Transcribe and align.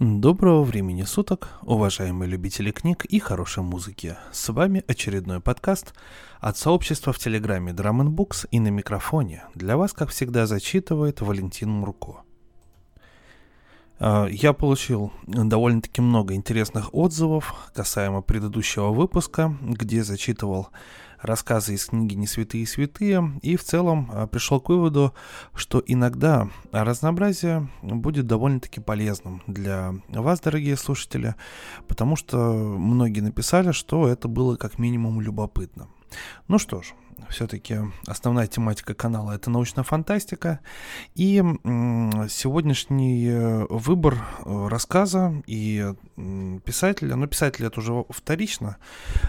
Доброго 0.00 0.62
времени 0.64 1.02
суток, 1.02 1.50
уважаемые 1.60 2.30
любители 2.30 2.70
книг 2.70 3.04
и 3.04 3.18
хорошей 3.18 3.62
музыки. 3.62 4.16
С 4.32 4.48
вами 4.48 4.82
очередной 4.86 5.40
подкаст 5.40 5.92
от 6.40 6.56
сообщества 6.56 7.12
в 7.12 7.18
Телеграме 7.18 7.72
Drum 7.72 8.08
Books 8.08 8.48
и 8.50 8.60
на 8.60 8.68
микрофоне. 8.68 9.44
Для 9.54 9.76
вас, 9.76 9.92
как 9.92 10.08
всегда, 10.08 10.46
зачитывает 10.46 11.20
Валентин 11.20 11.68
Мурко. 11.70 12.22
А, 13.98 14.26
я 14.26 14.54
получил 14.54 15.12
довольно-таки 15.26 16.00
много 16.00 16.32
интересных 16.34 16.94
отзывов 16.94 17.70
касаемо 17.74 18.22
предыдущего 18.22 18.92
выпуска, 18.92 19.54
где 19.60 20.02
зачитывал 20.02 20.70
рассказы 21.22 21.74
из 21.74 21.86
книги 21.86 22.14
«Не 22.14 22.26
святые 22.26 22.66
святые», 22.66 23.38
и 23.42 23.56
в 23.56 23.64
целом 23.64 24.10
а, 24.12 24.26
пришел 24.26 24.60
к 24.60 24.68
выводу, 24.68 25.14
что 25.54 25.82
иногда 25.86 26.48
разнообразие 26.72 27.68
будет 27.82 28.26
довольно-таки 28.26 28.80
полезным 28.80 29.42
для 29.46 29.94
вас, 30.08 30.40
дорогие 30.40 30.76
слушатели, 30.76 31.34
потому 31.88 32.16
что 32.16 32.36
многие 32.36 33.20
написали, 33.20 33.72
что 33.72 34.08
это 34.08 34.28
было 34.28 34.56
как 34.56 34.78
минимум 34.78 35.20
любопытно. 35.20 35.88
Ну 36.48 36.58
что 36.58 36.82
ж, 36.82 36.92
все-таки 37.28 37.78
основная 38.06 38.46
тематика 38.46 38.94
канала 38.94 39.32
это 39.32 39.50
научная 39.50 39.84
фантастика. 39.84 40.60
И 41.14 41.42
сегодняшний 42.28 43.26
э, 43.28 43.66
выбор 43.68 44.16
э, 44.44 44.68
рассказа 44.68 45.42
и 45.46 45.92
писателя, 46.64 47.16
ну 47.16 47.26
писатель 47.26 47.64
это 47.64 47.80
уже 47.80 48.04
вторично, 48.08 48.76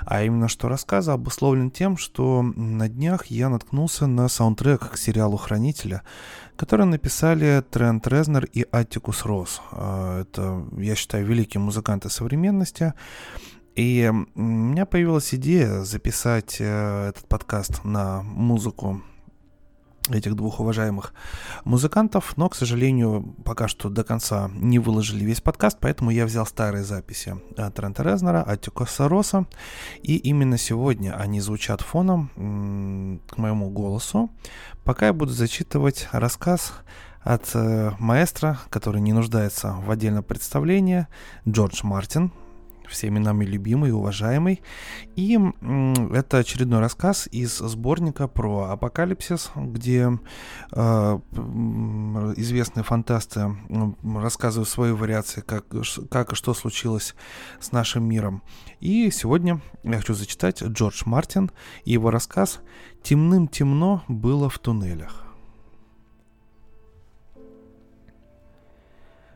а 0.06 0.24
именно 0.24 0.48
что 0.48 0.68
рассказа 0.68 1.14
обусловлен 1.14 1.72
тем, 1.72 1.98
что 1.98 2.42
на 2.42 2.90
днях 2.90 3.28
я 3.28 3.50
наткнулся 3.50 4.08
на 4.08 4.28
саундтрек 4.28 4.92
к 4.92 4.98
сериалу 4.98 5.38
«Хранителя», 5.38 6.04
который 6.56 6.86
написали 6.86 7.64
Трент 7.70 8.08
Резнер 8.08 8.46
и 8.46 8.66
Аттикус 8.72 9.26
Росс. 9.26 9.62
А, 9.72 10.22
это, 10.22 10.66
я 10.78 10.96
считаю, 10.96 11.26
великие 11.26 11.62
музыканты 11.62 12.10
современности. 12.10 12.94
И 13.76 14.12
у 14.36 14.42
меня 14.42 14.86
появилась 14.86 15.34
идея 15.34 15.84
записать 15.84 16.58
э, 16.60 17.08
этот 17.10 17.28
подкаст 17.28 17.84
на 17.86 18.22
музыку 18.22 19.02
этих 20.10 20.36
двух 20.36 20.60
уважаемых 20.60 21.14
музыкантов, 21.64 22.36
но, 22.36 22.50
к 22.50 22.56
сожалению, 22.56 23.36
пока 23.46 23.68
что 23.68 23.90
до 23.90 24.04
конца 24.04 24.50
не 24.54 24.80
выложили 24.80 25.24
весь 25.24 25.42
подкаст, 25.42 25.78
поэтому 25.80 26.10
я 26.12 26.26
взял 26.26 26.46
старые 26.46 26.84
записи 26.84 27.38
от 27.56 27.76
Трента 27.76 28.04
Резнера, 28.04 28.44
Аттика 28.44 28.86
Сороса, 28.86 29.46
и 30.02 30.18
именно 30.18 30.58
сегодня 30.58 31.16
они 31.16 31.40
звучат 31.40 31.82
фоном 31.82 33.22
к 33.30 33.38
моему 33.38 33.70
голосу, 33.70 34.32
пока 34.84 35.08
я 35.08 35.14
буду 35.14 35.32
зачитывать 35.32 36.10
рассказ 36.12 36.74
от 37.22 37.52
э, 37.54 37.92
маэстро, 38.00 38.60
который 38.70 39.00
не 39.02 39.14
нуждается 39.14 39.74
в 39.74 39.92
отдельном 39.92 40.24
представлении, 40.24 41.08
Джордж 41.48 41.82
Мартин, 41.84 42.34
всеми 42.92 43.20
нами 43.20 43.46
любимый 43.46 43.90
и 43.90 43.94
уважаемый. 43.94 44.62
И 45.16 45.40
это 46.14 46.38
очередной 46.38 46.80
рассказ 46.80 47.28
из 47.32 47.58
сборника 47.58 48.28
про 48.28 48.70
апокалипсис, 48.70 49.52
где 49.56 50.20
э, 50.72 51.20
известные 52.38 52.84
фантасты 52.84 53.56
рассказывают 54.04 54.70
свои 54.70 54.92
вариации, 54.92 55.42
как, 55.42 55.66
как 56.10 56.34
и 56.34 56.36
что 56.36 56.54
случилось 56.54 57.16
с 57.60 57.72
нашим 57.72 58.04
миром. 58.04 58.44
И 58.80 59.10
сегодня 59.12 59.62
я 59.84 59.98
хочу 59.98 60.14
зачитать 60.14 60.62
Джордж 60.62 61.04
Мартин 61.06 61.52
и 61.86 61.94
его 61.94 62.12
рассказ 62.12 62.60
«Темным 63.02 63.48
темно 63.48 64.04
было 64.08 64.50
в 64.50 64.60
туннелях». 64.60 65.26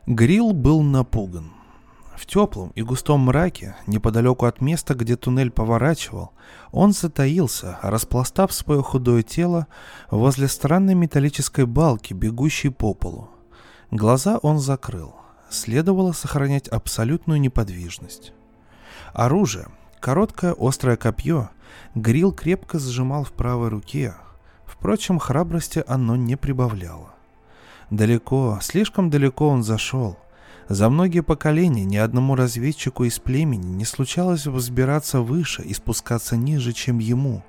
Грил 0.07 0.53
был 0.53 0.83
напуган. 0.83 1.54
В 2.15 2.25
теплом 2.25 2.71
и 2.75 2.81
густом 2.81 3.21
мраке, 3.21 3.75
неподалеку 3.87 4.45
от 4.45 4.61
места, 4.61 4.95
где 4.95 5.15
туннель 5.17 5.51
поворачивал, 5.51 6.31
он 6.71 6.93
затаился, 6.93 7.77
распластав 7.81 8.53
свое 8.53 8.81
худое 8.81 9.21
тело 9.21 9.67
возле 10.09 10.47
странной 10.47 10.95
металлической 10.95 11.65
балки, 11.65 12.13
бегущей 12.13 12.71
по 12.71 12.93
полу. 12.93 13.29
Глаза 13.91 14.37
он 14.37 14.59
закрыл. 14.59 15.15
Следовало 15.49 16.13
сохранять 16.13 16.67
абсолютную 16.67 17.39
неподвижность. 17.39 18.33
Оружие, 19.13 19.67
короткое 19.99 20.55
острое 20.57 20.97
копье, 20.97 21.49
Грил 21.93 22.31
крепко 22.31 22.79
сжимал 22.79 23.23
в 23.23 23.31
правой 23.31 23.69
руке. 23.69 24.15
Впрочем, 24.65 25.19
храбрости 25.19 25.83
оно 25.87 26.15
не 26.15 26.35
прибавляло. 26.35 27.13
Далеко, 27.89 28.59
слишком 28.61 29.09
далеко 29.09 29.47
он 29.47 29.63
зашел, 29.63 30.17
за 30.67 30.89
многие 30.89 31.21
поколения 31.21 31.85
ни 31.85 31.97
одному 31.97 32.35
разведчику 32.35 33.03
из 33.03 33.19
племени 33.19 33.67
не 33.67 33.85
случалось 33.85 34.47
взбираться 34.47 35.21
выше 35.21 35.61
и 35.61 35.73
спускаться 35.75 36.35
ниже, 36.37 36.73
чем 36.73 36.97
ему. 36.97 37.43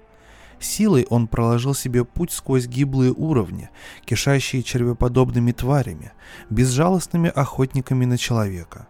Силой 0.61 1.07
он 1.09 1.27
проложил 1.27 1.75
себе 1.75 2.05
путь 2.05 2.31
сквозь 2.31 2.67
гиблые 2.67 3.13
уровни, 3.13 3.71
кишащие 4.05 4.63
червеподобными 4.63 5.53
тварями, 5.53 6.13
безжалостными 6.51 7.31
охотниками 7.31 8.05
на 8.05 8.19
человека. 8.19 8.87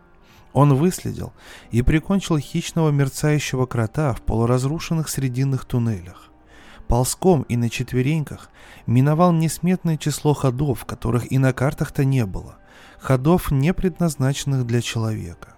Он 0.53 0.75
выследил 0.75 1.33
и 1.71 1.83
прикончил 1.83 2.39
хищного 2.39 2.91
мерцающего 2.91 3.67
крота 3.67 4.13
в 4.13 4.23
полуразрушенных 4.23 5.09
срединных 5.09 5.67
туннелях. 5.67 6.31
Ползком 6.89 7.43
и 7.43 7.57
на 7.57 7.69
четвереньках 7.69 8.51
миновал 8.87 9.33
несметное 9.33 9.97
число 9.97 10.35
ходов, 10.35 10.85
которых 10.85 11.31
и 11.31 11.39
на 11.39 11.53
картах-то 11.53 12.05
не 12.05 12.27
было– 12.27 12.57
ходов, 12.99 13.51
не 13.51 13.73
предназначенных 13.73 14.67
для 14.67 14.81
человека. 14.81 15.55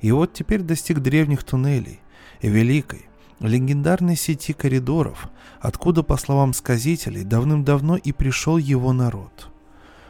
И 0.00 0.12
вот 0.12 0.32
теперь 0.32 0.62
достиг 0.62 1.00
древних 1.00 1.44
туннелей, 1.44 2.00
великой, 2.42 3.06
легендарной 3.40 4.16
сети 4.16 4.52
коридоров, 4.52 5.28
откуда, 5.60 6.02
по 6.02 6.16
словам 6.16 6.52
сказителей, 6.52 7.24
давным-давно 7.24 7.96
и 7.96 8.12
пришел 8.12 8.56
его 8.56 8.92
народ. 8.92 9.48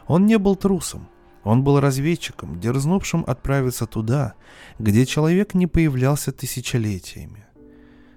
Он 0.07 0.25
не 0.25 0.37
был 0.37 0.55
трусом, 0.55 1.07
он 1.43 1.63
был 1.63 1.79
разведчиком, 1.79 2.59
дерзнувшим 2.59 3.23
отправиться 3.25 3.85
туда, 3.85 4.33
где 4.79 5.05
человек 5.05 5.53
не 5.53 5.67
появлялся 5.67 6.31
тысячелетиями. 6.31 7.45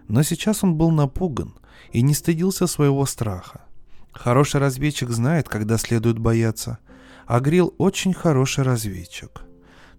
Но 0.08 0.22
сейчас 0.22 0.62
он 0.62 0.74
был 0.74 0.90
напуган 0.90 1.54
и 1.90 2.02
не 2.02 2.14
стыдился 2.14 2.66
своего 2.66 3.06
страха. 3.06 3.62
Хороший 4.12 4.60
разведчик 4.60 5.10
знает, 5.10 5.48
когда 5.48 5.78
следует 5.78 6.18
бояться, 6.18 6.78
Агрил 7.26 7.74
очень 7.78 8.12
хороший 8.12 8.64
разведчик. 8.64 9.42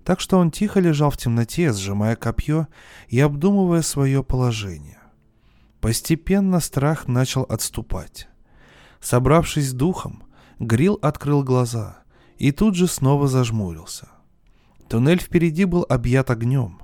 Так 0.04 0.20
что 0.20 0.38
он 0.38 0.52
тихо 0.52 0.80
лежал 0.80 1.10
в 1.10 1.18
темноте, 1.18 1.74
сжимая 1.74 2.16
копье 2.16 2.68
и 3.08 3.20
обдумывая 3.20 3.82
свое 3.82 4.24
положение. 4.24 5.00
Постепенно 5.82 6.60
страх 6.60 7.08
начал 7.08 7.44
отступать. 7.44 8.28
Собравшись 9.00 9.70
с 9.70 9.74
духом, 9.74 10.24
Грил 10.60 10.98
открыл 11.02 11.44
глаза 11.44 12.00
и 12.38 12.52
тут 12.52 12.76
же 12.76 12.88
снова 12.88 13.28
зажмурился. 13.28 14.08
Туннель 14.88 15.20
впереди 15.20 15.66
был 15.66 15.86
объят 15.88 16.30
огнем. 16.30 16.82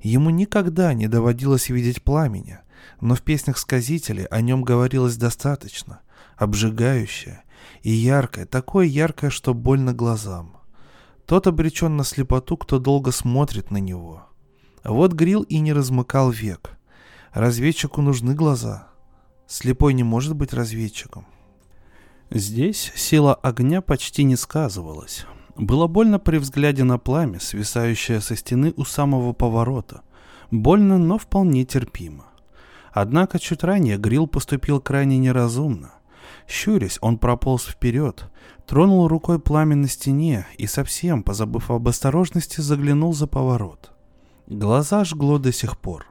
Ему 0.00 0.30
никогда 0.30 0.94
не 0.94 1.08
доводилось 1.08 1.68
видеть 1.68 2.02
пламени, 2.02 2.58
но 3.00 3.14
в 3.14 3.22
песнях 3.22 3.58
сказителей 3.58 4.24
о 4.26 4.40
нем 4.40 4.62
говорилось 4.62 5.16
достаточно, 5.16 6.00
обжигающее 6.36 7.42
и 7.82 7.90
яркое, 7.90 8.46
такое 8.46 8.86
яркое, 8.86 9.30
что 9.30 9.54
больно 9.54 9.92
глазам. 9.92 10.56
Тот 11.26 11.46
обречен 11.46 11.96
на 11.96 12.04
слепоту, 12.04 12.56
кто 12.56 12.78
долго 12.78 13.10
смотрит 13.10 13.70
на 13.70 13.78
него. 13.78 14.26
Вот 14.84 15.12
Грил 15.12 15.42
и 15.42 15.58
не 15.58 15.72
размыкал 15.72 16.30
век. 16.30 16.78
Разведчику 17.32 18.00
нужны 18.00 18.34
глаза. 18.34 18.88
Слепой 19.46 19.94
не 19.94 20.04
может 20.04 20.36
быть 20.36 20.52
разведчиком. 20.52 21.26
Здесь 22.30 22.92
сила 22.94 23.34
огня 23.34 23.80
почти 23.80 24.24
не 24.24 24.36
сказывалась. 24.36 25.26
Было 25.56 25.86
больно 25.86 26.18
при 26.18 26.38
взгляде 26.38 26.84
на 26.84 26.98
пламя, 26.98 27.40
свисающее 27.40 28.20
со 28.20 28.36
стены 28.36 28.74
у 28.76 28.84
самого 28.84 29.32
поворота. 29.32 30.02
Больно, 30.50 30.98
но 30.98 31.18
вполне 31.18 31.64
терпимо. 31.64 32.26
Однако 32.92 33.38
чуть 33.38 33.62
ранее 33.62 33.96
Грил 33.96 34.26
поступил 34.26 34.80
крайне 34.80 35.18
неразумно. 35.18 35.92
Щурясь, 36.48 36.98
он 37.00 37.18
прополз 37.18 37.66
вперед, 37.66 38.30
тронул 38.66 39.08
рукой 39.08 39.38
пламя 39.38 39.76
на 39.76 39.88
стене 39.88 40.46
и 40.58 40.66
совсем, 40.66 41.22
позабыв 41.22 41.70
об 41.70 41.88
осторожности, 41.88 42.60
заглянул 42.60 43.12
за 43.14 43.26
поворот. 43.26 43.92
Глаза 44.46 45.04
жгло 45.04 45.38
до 45.38 45.52
сих 45.52 45.78
пор. 45.78 46.06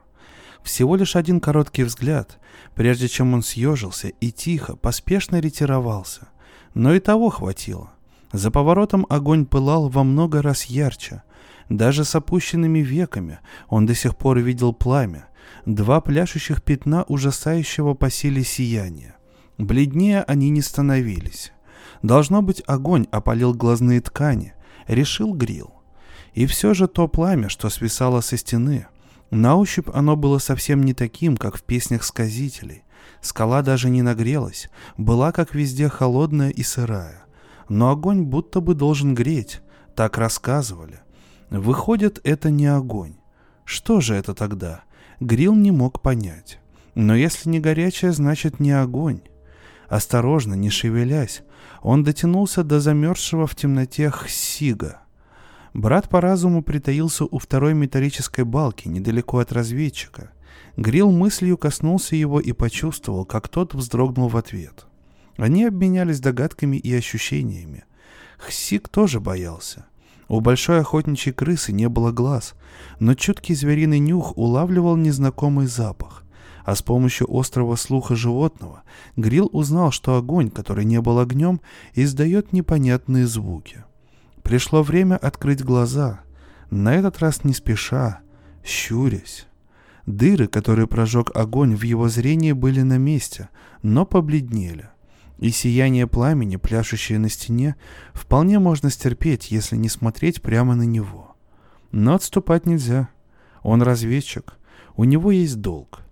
Всего 0.63 0.95
лишь 0.95 1.15
один 1.15 1.39
короткий 1.39 1.83
взгляд, 1.83 2.39
прежде 2.73 3.07
чем 3.07 3.33
он 3.33 3.43
съежился 3.43 4.07
и 4.07 4.31
тихо, 4.31 4.75
поспешно 4.75 5.39
ретировался. 5.39 6.29
Но 6.73 6.93
и 6.93 6.99
того 6.99 7.29
хватило. 7.29 7.91
За 8.33 8.51
поворотом 8.51 9.05
огонь 9.09 9.45
пылал 9.45 9.87
во 9.87 10.03
много 10.03 10.41
раз 10.41 10.65
ярче. 10.65 11.23
Даже 11.69 12.03
с 12.03 12.15
опущенными 12.15 12.79
веками 12.79 13.39
он 13.69 13.85
до 13.85 13.95
сих 13.95 14.17
пор 14.17 14.39
видел 14.39 14.73
пламя, 14.73 15.27
два 15.65 16.01
пляшущих 16.01 16.61
пятна 16.61 17.03
ужасающего 17.07 17.93
по 17.93 18.09
силе 18.09 18.43
сияния. 18.43 19.15
Бледнее 19.57 20.23
они 20.23 20.49
не 20.49 20.61
становились. 20.61 21.51
Должно 22.01 22.41
быть, 22.41 22.61
огонь 22.67 23.07
опалил 23.11 23.53
глазные 23.53 24.01
ткани, 24.01 24.53
решил 24.87 25.33
грил. 25.33 25.73
И 26.33 26.45
все 26.45 26.73
же 26.73 26.87
то 26.87 27.07
пламя, 27.07 27.47
что 27.49 27.69
свисало 27.69 28.21
со 28.21 28.35
стены, 28.37 28.87
на 29.31 29.55
ощупь 29.55 29.87
оно 29.93 30.15
было 30.15 30.37
совсем 30.37 30.83
не 30.83 30.93
таким, 30.93 31.37
как 31.37 31.57
в 31.57 31.63
песнях 31.63 32.03
сказителей. 32.03 32.83
Скала 33.21 33.61
даже 33.61 33.89
не 33.89 34.01
нагрелась, 34.01 34.69
была 34.97 35.31
как 35.31 35.55
везде 35.55 35.89
холодная 35.89 36.49
и 36.49 36.63
сырая. 36.63 37.23
Но 37.69 37.89
огонь 37.89 38.23
будто 38.23 38.59
бы 38.61 38.75
должен 38.75 39.15
греть, 39.15 39.61
так 39.95 40.17
рассказывали. 40.17 40.99
Выходит, 41.49 42.19
это 42.23 42.49
не 42.49 42.67
огонь. 42.67 43.15
Что 43.63 44.01
же 44.01 44.15
это 44.15 44.33
тогда? 44.33 44.83
Грил 45.19 45.55
не 45.55 45.71
мог 45.71 46.01
понять. 46.01 46.59
Но 46.93 47.15
если 47.15 47.49
не 47.49 47.59
горячая, 47.59 48.11
значит 48.11 48.59
не 48.59 48.71
огонь. 48.71 49.21
Осторожно, 49.87 50.53
не 50.55 50.69
шевелясь, 50.69 51.43
он 51.81 52.03
дотянулся 52.03 52.63
до 52.63 52.79
замерзшего 52.79 53.47
в 53.47 53.55
темноте 53.55 54.09
Хсига. 54.09 55.01
Брат 55.73 56.09
по 56.09 56.21
разуму 56.21 56.63
притаился 56.63 57.25
у 57.25 57.37
второй 57.37 57.73
металлической 57.73 58.45
балки, 58.45 58.87
недалеко 58.87 59.39
от 59.39 59.51
разведчика. 59.51 60.31
Грил 60.77 61.11
мыслью 61.11 61.57
коснулся 61.57 62.15
его 62.15 62.39
и 62.39 62.51
почувствовал, 62.53 63.25
как 63.25 63.49
тот 63.49 63.73
вздрогнул 63.73 64.29
в 64.29 64.37
ответ. 64.37 64.87
Они 65.37 65.65
обменялись 65.65 66.19
догадками 66.19 66.77
и 66.77 66.93
ощущениями. 66.93 67.83
Хсик 68.37 68.89
тоже 68.89 69.19
боялся. 69.19 69.85
У 70.27 70.39
большой 70.39 70.79
охотничьей 70.79 71.33
крысы 71.33 71.71
не 71.71 71.87
было 71.87 72.11
глаз, 72.11 72.55
но 72.99 73.13
чуткий 73.13 73.53
звериный 73.53 73.99
нюх 73.99 74.37
улавливал 74.37 74.95
незнакомый 74.95 75.67
запах. 75.67 76.24
А 76.65 76.73
с 76.75 76.81
помощью 76.81 77.27
острого 77.29 77.75
слуха 77.75 78.15
животного 78.15 78.81
Грил 79.15 79.49
узнал, 79.53 79.91
что 79.91 80.17
огонь, 80.17 80.49
который 80.49 80.83
не 80.83 80.99
был 80.99 81.19
огнем, 81.19 81.61
издает 81.93 82.53
непонятные 82.53 83.27
звуки. 83.27 83.83
Пришло 84.41 84.81
время 84.81 85.15
открыть 85.15 85.63
глаза, 85.63 86.21
на 86.71 86.95
этот 86.95 87.19
раз 87.19 87.43
не 87.43 87.53
спеша, 87.53 88.21
щурясь. 88.63 89.47
Дыры, 90.07 90.47
которые 90.47 90.87
прожег 90.87 91.31
огонь 91.35 91.75
в 91.75 91.83
его 91.83 92.09
зрении, 92.09 92.51
были 92.51 92.81
на 92.81 92.97
месте, 92.97 93.49
но 93.83 94.05
побледнели. 94.05 94.89
И 95.37 95.51
сияние 95.51 96.07
пламени, 96.07 96.55
пляшущее 96.55 97.19
на 97.19 97.29
стене, 97.29 97.75
вполне 98.13 98.57
можно 98.57 98.89
стерпеть, 98.89 99.51
если 99.51 99.75
не 99.75 99.89
смотреть 99.89 100.41
прямо 100.41 100.75
на 100.75 100.83
него. 100.83 101.35
Но 101.91 102.15
отступать 102.15 102.65
нельзя. 102.65 103.09
Он 103.61 103.81
разведчик. 103.81 104.57
У 104.95 105.03
него 105.03 105.31
есть 105.31 105.59
долг. 105.59 106.04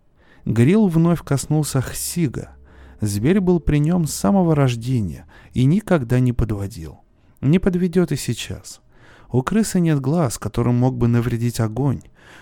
Грил 0.45 0.87
вновь 0.87 1.21
коснулся 1.21 1.81
Хсига. 1.81 2.55
Зверь 2.99 3.39
был 3.39 3.59
при 3.59 3.77
нем 3.77 4.05
с 4.05 4.13
самого 4.13 4.55
рождения 4.55 5.25
и 5.53 5.65
никогда 5.65 6.19
не 6.19 6.33
подводил. 6.33 7.01
Не 7.41 7.59
подведет 7.59 8.11
и 8.11 8.15
сейчас. 8.15 8.81
У 9.29 9.41
крысы 9.41 9.79
нет 9.79 9.99
глаз, 9.99 10.37
которым 10.37 10.75
мог 10.75 10.95
бы 10.95 11.07
навредить 11.07 11.59
огонь, 11.59 12.01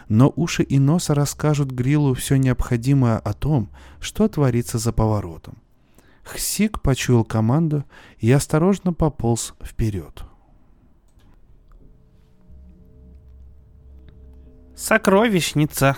но 0.10 0.32
уши 0.36 0.62
и 0.64 0.78
носа 0.78 1.16
расскажут 1.16 1.72
Грилу 1.72 2.14
все 2.14 2.36
необходимое 2.36 3.18
о 3.18 3.34
том, 3.34 3.70
что 4.00 4.28
творится 4.28 4.78
за 4.78 4.92
поворотом. 4.92 5.58
Хсик 6.24 6.82
почуял 6.82 7.24
команду 7.24 7.86
и 8.20 8.32
осторожно 8.32 8.94
пополз 8.94 9.54
вперед. 9.64 10.24
«Сокровищница!» 14.76 15.98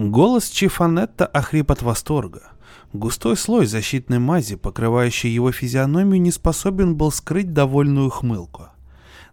Голос 0.00 0.48
Чифанетта 0.48 1.26
охрип 1.26 1.72
от 1.72 1.82
восторга. 1.82 2.52
Густой 2.92 3.36
слой 3.36 3.66
защитной 3.66 4.20
мази, 4.20 4.54
покрывающий 4.54 5.28
его 5.28 5.50
физиономию, 5.50 6.20
не 6.22 6.30
способен 6.30 6.94
был 6.94 7.10
скрыть 7.10 7.52
довольную 7.52 8.08
хмылку. 8.08 8.68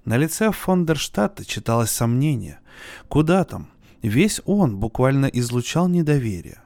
На 0.05 0.17
лице 0.17 0.51
Фондерштадта 0.51 1.45
читалось 1.45 1.91
сомнение. 1.91 2.57
Куда 3.09 3.43
там? 3.43 3.67
Весь 4.01 4.41
он 4.45 4.77
буквально 4.77 5.27
излучал 5.27 5.87
недоверие. 5.87 6.57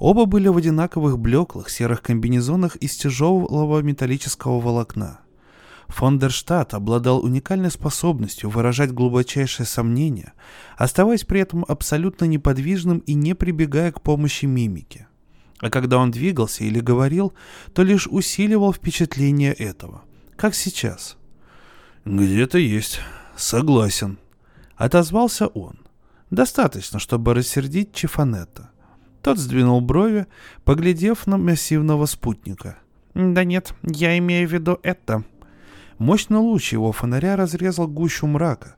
Оба 0.00 0.24
были 0.24 0.48
в 0.48 0.56
одинаковых 0.56 1.16
блеклых 1.16 1.70
серых 1.70 2.02
комбинезонах 2.02 2.74
из 2.74 2.96
тяжелого 2.96 3.80
металлического 3.82 4.58
волокна. 4.58 5.20
Фондерштадт 5.94 6.74
обладал 6.74 7.24
уникальной 7.24 7.70
способностью 7.70 8.50
выражать 8.50 8.90
глубочайшее 8.90 9.64
сомнение, 9.64 10.32
оставаясь 10.76 11.22
при 11.22 11.38
этом 11.38 11.64
абсолютно 11.68 12.24
неподвижным 12.24 12.98
и 12.98 13.14
не 13.14 13.34
прибегая 13.34 13.92
к 13.92 14.02
помощи 14.02 14.46
мимики. 14.46 15.06
А 15.60 15.70
когда 15.70 15.98
он 15.98 16.10
двигался 16.10 16.64
или 16.64 16.80
говорил, 16.80 17.32
то 17.74 17.84
лишь 17.84 18.08
усиливал 18.08 18.72
впечатление 18.72 19.52
этого, 19.52 20.02
как 20.34 20.56
сейчас. 20.56 21.16
«Где-то 22.04 22.58
есть. 22.58 22.98
Согласен»,— 23.36 24.18
отозвался 24.76 25.46
он. 25.46 25.78
Достаточно, 26.28 26.98
чтобы 26.98 27.34
рассердить 27.34 27.94
Чифанетта. 27.94 28.70
Тот 29.22 29.38
сдвинул 29.38 29.80
брови, 29.80 30.26
поглядев 30.64 31.28
на 31.28 31.38
массивного 31.38 32.06
спутника. 32.06 32.78
«Да 33.14 33.44
нет, 33.44 33.74
я 33.84 34.18
имею 34.18 34.48
в 34.48 34.52
виду 34.52 34.80
это». 34.82 35.22
Мощный 35.98 36.38
луч 36.38 36.72
его 36.72 36.92
фонаря 36.92 37.36
разрезал 37.36 37.86
гущу 37.86 38.26
мрака, 38.26 38.76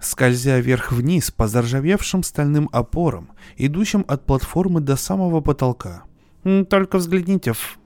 скользя 0.00 0.58
вверх-вниз 0.58 1.30
по 1.30 1.46
заржавевшим 1.46 2.22
стальным 2.22 2.68
опорам, 2.72 3.32
идущим 3.56 4.04
от 4.08 4.24
платформы 4.24 4.80
до 4.80 4.96
самого 4.96 5.40
потолка. 5.40 6.04
«Только 6.68 6.98
взгляните 6.98 7.52
в...» 7.52 7.78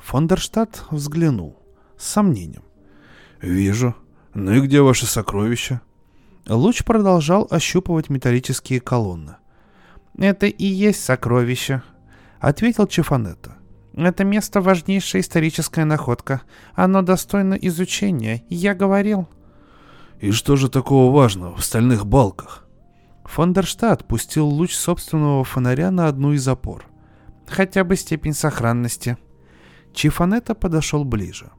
Фондерштадт 0.00 0.84
взглянул 0.90 1.56
с 1.96 2.06
сомнением. 2.06 2.62
«Вижу. 3.40 3.94
Ну 4.34 4.52
и 4.52 4.60
где 4.60 4.80
ваши 4.80 5.06
сокровища?» 5.06 5.80
Луч 6.48 6.82
продолжал 6.82 7.46
ощупывать 7.50 8.08
металлические 8.08 8.80
колонны. 8.80 9.36
«Это 10.16 10.46
и 10.46 10.64
есть 10.64 11.04
сокровище»,— 11.04 11.82
ответил 12.40 12.86
Чифанетта. 12.86 13.57
«Это 13.98 14.22
место 14.22 14.60
важнейшая 14.60 15.22
историческая 15.22 15.84
находка. 15.84 16.42
Оно 16.74 17.02
достойно 17.02 17.54
изучения, 17.54 18.44
я 18.48 18.74
говорил». 18.74 19.28
«И 20.20 20.30
что 20.30 20.54
же 20.54 20.68
такого 20.68 21.12
важного 21.12 21.56
в 21.56 21.64
стальных 21.64 22.06
балках?» 22.06 22.64
Фондерштадт 23.24 24.06
пустил 24.06 24.46
луч 24.46 24.72
собственного 24.72 25.42
фонаря 25.42 25.90
на 25.90 26.06
одну 26.06 26.32
из 26.32 26.46
опор. 26.46 26.84
«Хотя 27.48 27.82
бы 27.82 27.96
степень 27.96 28.34
сохранности». 28.34 29.18
Чифанетта 29.92 30.54
подошел 30.54 31.04
ближе. 31.04 31.50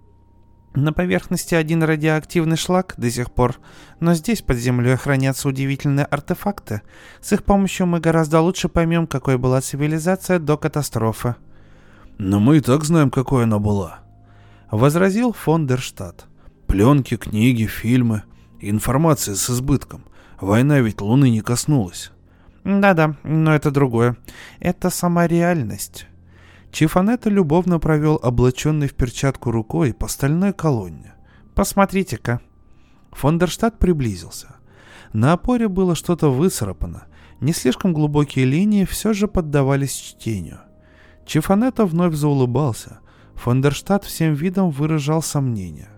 На 0.76 0.94
поверхности 0.94 1.56
один 1.56 1.84
радиоактивный 1.84 2.56
шлак 2.56 2.94
до 2.96 3.12
сих 3.12 3.32
пор, 3.34 3.58
но 4.00 4.14
здесь 4.14 4.42
под 4.42 4.58
землей 4.58 4.96
хранятся 4.96 5.50
удивительные 5.50 6.06
артефакты. 6.06 6.84
С 7.22 7.34
их 7.34 7.44
помощью 7.44 7.88
мы 7.88 8.00
гораздо 8.00 8.40
лучше 8.40 8.70
поймем, 8.70 9.08
какой 9.08 9.38
была 9.38 9.60
цивилизация 9.60 10.40
до 10.40 10.58
катастрофы. 10.58 11.36
Но 12.20 12.42
мы 12.42 12.58
и 12.58 12.60
так 12.60 12.84
знаем, 12.84 13.10
какой 13.10 13.46
она 13.46 13.60
была. 13.60 14.00
Возразил 14.70 15.32
фон 15.32 15.66
Дерштадт. 15.66 16.28
Пленки, 16.68 17.16
книги, 17.16 17.66
фильмы, 17.66 18.24
информация 18.60 19.36
с 19.36 19.50
избытком. 19.50 20.04
Война 20.42 20.82
ведь 20.82 21.00
Луны 21.00 21.30
не 21.30 21.40
коснулась. 21.40 22.12
Да-да, 22.66 23.16
но 23.24 23.56
это 23.56 23.72
другое. 23.72 24.18
Это 24.60 24.90
сама 24.90 25.28
реальность. 25.28 26.08
Чифанета 26.74 27.30
любовно 27.30 27.80
провел 27.80 28.20
облаченный 28.22 28.90
в 28.90 28.96
перчатку 28.96 29.50
рукой 29.50 29.94
по 29.94 30.10
стальной 30.10 30.52
колонне. 30.52 31.14
«Посмотрите-ка». 31.56 32.42
Фондерштадт 33.14 33.80
приблизился. 33.80 34.58
На 35.14 35.34
опоре 35.34 35.70
было 35.70 35.96
что-то 35.96 36.30
выцарапано. 36.30 37.06
Не 37.40 37.54
слишком 37.54 37.94
глубокие 37.94 38.46
линии 38.46 38.84
все 38.84 39.14
же 39.14 39.30
поддавались 39.30 39.96
чтению. 39.96 40.60
Чифанета 41.30 41.86
вновь 41.86 42.16
заулыбался. 42.16 43.02
Фондерштадт 43.36 44.04
всем 44.04 44.34
видом 44.34 44.72
выражал 44.72 45.22
сомнение. 45.22 45.90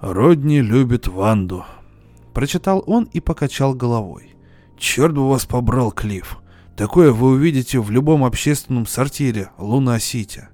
«Родни 0.00 0.62
любит 0.62 1.08
Ванду»,— 1.08 1.66
прочитал 2.32 2.82
он 2.86 3.04
и 3.12 3.20
покачал 3.20 3.74
головой. 3.74 4.34
«Черт 4.78 5.14
бы 5.14 5.28
вас 5.28 5.44
побрал, 5.44 5.92
Клифф. 5.92 6.38
Такое 6.74 7.12
вы 7.12 7.32
увидите 7.32 7.80
в 7.80 7.90
любом 7.90 8.24
общественном 8.24 8.86
сортире 8.86 9.50
Луна-Сити. 9.58 10.48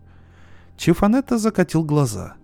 Чифанетта 0.76 1.38
закатил 1.38 1.84
глаза. 1.84 2.34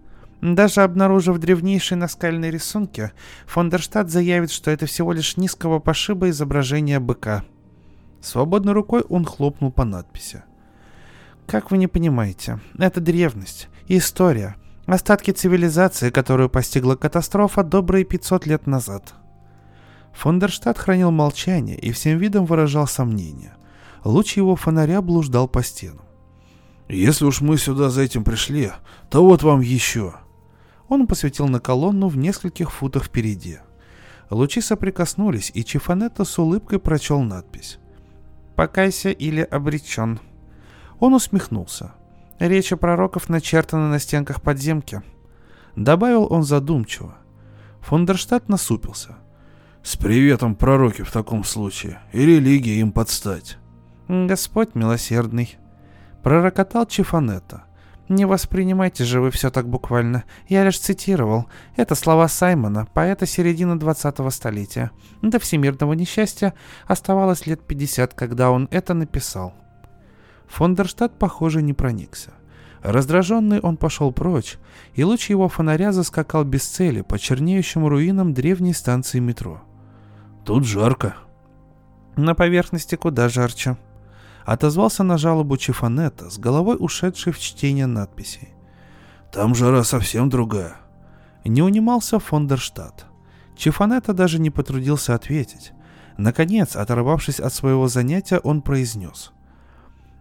Даже 0.41 0.83
обнаружив 0.83 1.39
древнейшие 1.39 1.99
наскальные 1.99 2.53
рисунки, 2.53 3.11
Фондерштадт 3.47 4.11
заявит, 4.11 4.53
что 4.53 4.71
это 4.71 4.87
всего 4.87 5.13
лишь 5.13 5.37
низкого 5.37 5.81
пошиба 5.81 6.31
изображения 6.31 7.01
быка. 7.01 7.45
Свободной 8.21 8.75
рукой 8.75 9.01
он 9.09 9.25
хлопнул 9.25 9.73
по 9.73 9.85
надписи. 9.85 10.45
Как 11.51 11.73
вы 11.73 11.79
не 11.79 11.89
понимаете, 11.89 12.61
это 12.79 13.01
древность, 13.01 13.69
история, 13.89 14.55
остатки 14.87 15.33
цивилизации, 15.33 16.11
которую 16.11 16.49
постигла 16.49 16.95
катастрофа 16.95 17.65
добрые 17.65 18.05
500 18.05 18.47
лет 18.47 18.69
назад. 18.69 19.15
Фондерштадт 20.13 20.79
хранил 20.79 21.11
молчание 21.11 21.77
и 21.77 21.91
всем 21.91 22.19
видом 22.19 22.47
выражал 22.47 22.87
сомнение. 22.87 23.57
Луч 24.05 24.37
его 24.37 24.55
фонаря 24.55 25.03
блуждал 25.03 25.49
по 25.49 25.65
стенам. 25.65 26.05
Если 26.89 27.25
уж 27.25 27.41
мы 27.41 27.59
сюда 27.59 27.91
за 27.91 28.03
этим 28.03 28.23
пришли, 28.23 28.71
то 29.11 29.25
вот 29.25 29.43
вам 29.43 29.61
еще. 29.61 30.15
Он 30.87 31.09
посветил 31.09 31.49
на 31.49 31.59
колонну 31.59 32.07
в 32.07 32.17
нескольких 32.17 32.71
футах 32.71 33.07
впереди. 33.07 33.59
Лучи 34.31 34.61
соприкоснулись, 34.61 35.51
и 35.53 35.65
Чифанетто 35.65 36.25
с 36.25 36.39
улыбкой 36.39 36.79
прочел 36.79 37.23
надпись. 37.23 37.81
«Покайся 38.55 39.11
или 39.11 39.41
обречен». 39.41 40.21
Он 41.01 41.15
усмехнулся. 41.15 41.93
Речи 42.39 42.77
пророков 42.77 43.29
начертаны 43.29 43.89
на 43.89 43.99
стенках 43.99 44.41
подземки. 44.41 45.03
Добавил 45.75 46.27
он 46.31 46.43
задумчиво. 46.43 47.17
Фондерштадт 47.81 48.49
насупился. 48.49 49.17
«С 49.83 49.97
приветом, 49.97 50.55
пророки, 50.55 51.03
в 51.03 51.11
таком 51.11 51.43
случае, 51.43 52.01
и 52.13 52.25
религия 52.25 52.81
им 52.81 52.93
подстать». 52.93 53.57
«Господь 54.09 54.75
милосердный»,— 54.75 55.57
пророкотал 56.23 56.85
Чифанетто. 56.85 57.65
«Не 58.11 58.27
воспринимайте 58.27 59.05
же 59.05 59.23
вы 59.23 59.31
все 59.31 59.51
так 59.51 59.67
буквально. 59.67 60.25
Я 60.49 60.65
лишь 60.65 60.79
цитировал. 60.79 61.47
Это 61.77 61.95
слова 61.95 62.29
Саймона, 62.29 62.87
поэта 62.93 63.25
середины 63.25 63.75
20-го 63.75 64.29
столетия. 64.29 64.91
До 65.23 65.39
всемирного 65.39 65.95
несчастья 65.95 66.53
оставалось 66.87 67.47
лет 67.47 67.67
50, 67.67 68.13
когда 68.13 68.51
он 68.51 68.69
это 68.71 68.93
написал». 68.93 69.55
Фондерштадт, 70.51 71.19
похоже, 71.19 71.63
не 71.63 71.73
проникся. 71.73 72.33
Раздраженный 72.83 73.61
он 73.61 73.77
пошел 73.77 74.13
прочь, 74.13 74.59
и 74.95 75.05
луч 75.05 75.31
его 75.31 75.49
фонаря 75.49 75.93
заскакал 75.93 76.45
без 76.45 76.65
цели 76.65 77.03
по 77.03 77.19
чернеющим 77.19 77.87
руинам 77.87 78.35
древней 78.35 78.73
станции 78.73 79.21
метро. 79.21 79.63
«Тут 80.45 80.65
жарко». 80.65 81.15
«На 82.17 82.35
поверхности 82.35 82.97
куда 82.97 83.29
жарче», 83.29 83.77
отозвался 84.45 85.05
на 85.05 85.19
жалобу 85.19 85.57
Чифанета 85.57 86.31
с 86.31 86.39
головой 86.39 86.77
ушедшей 86.79 87.33
в 87.33 87.39
чтение 87.39 87.87
надписей. 87.87 88.49
«Там 89.31 89.55
жара 89.55 89.85
совсем 89.85 90.29
другая». 90.29 90.77
Не 91.45 91.63
унимался 91.63 92.19
Фондерштадт. 92.19 93.07
Чифанета 93.57 94.13
даже 94.13 94.39
не 94.39 94.51
потрудился 94.51 95.15
ответить. 95.15 95.73
Наконец, 96.19 96.77
оторвавшись 96.77 97.41
от 97.41 97.55
своего 97.55 97.89
занятия, 97.89 98.39
он 98.41 98.61
произнес. 98.61 99.33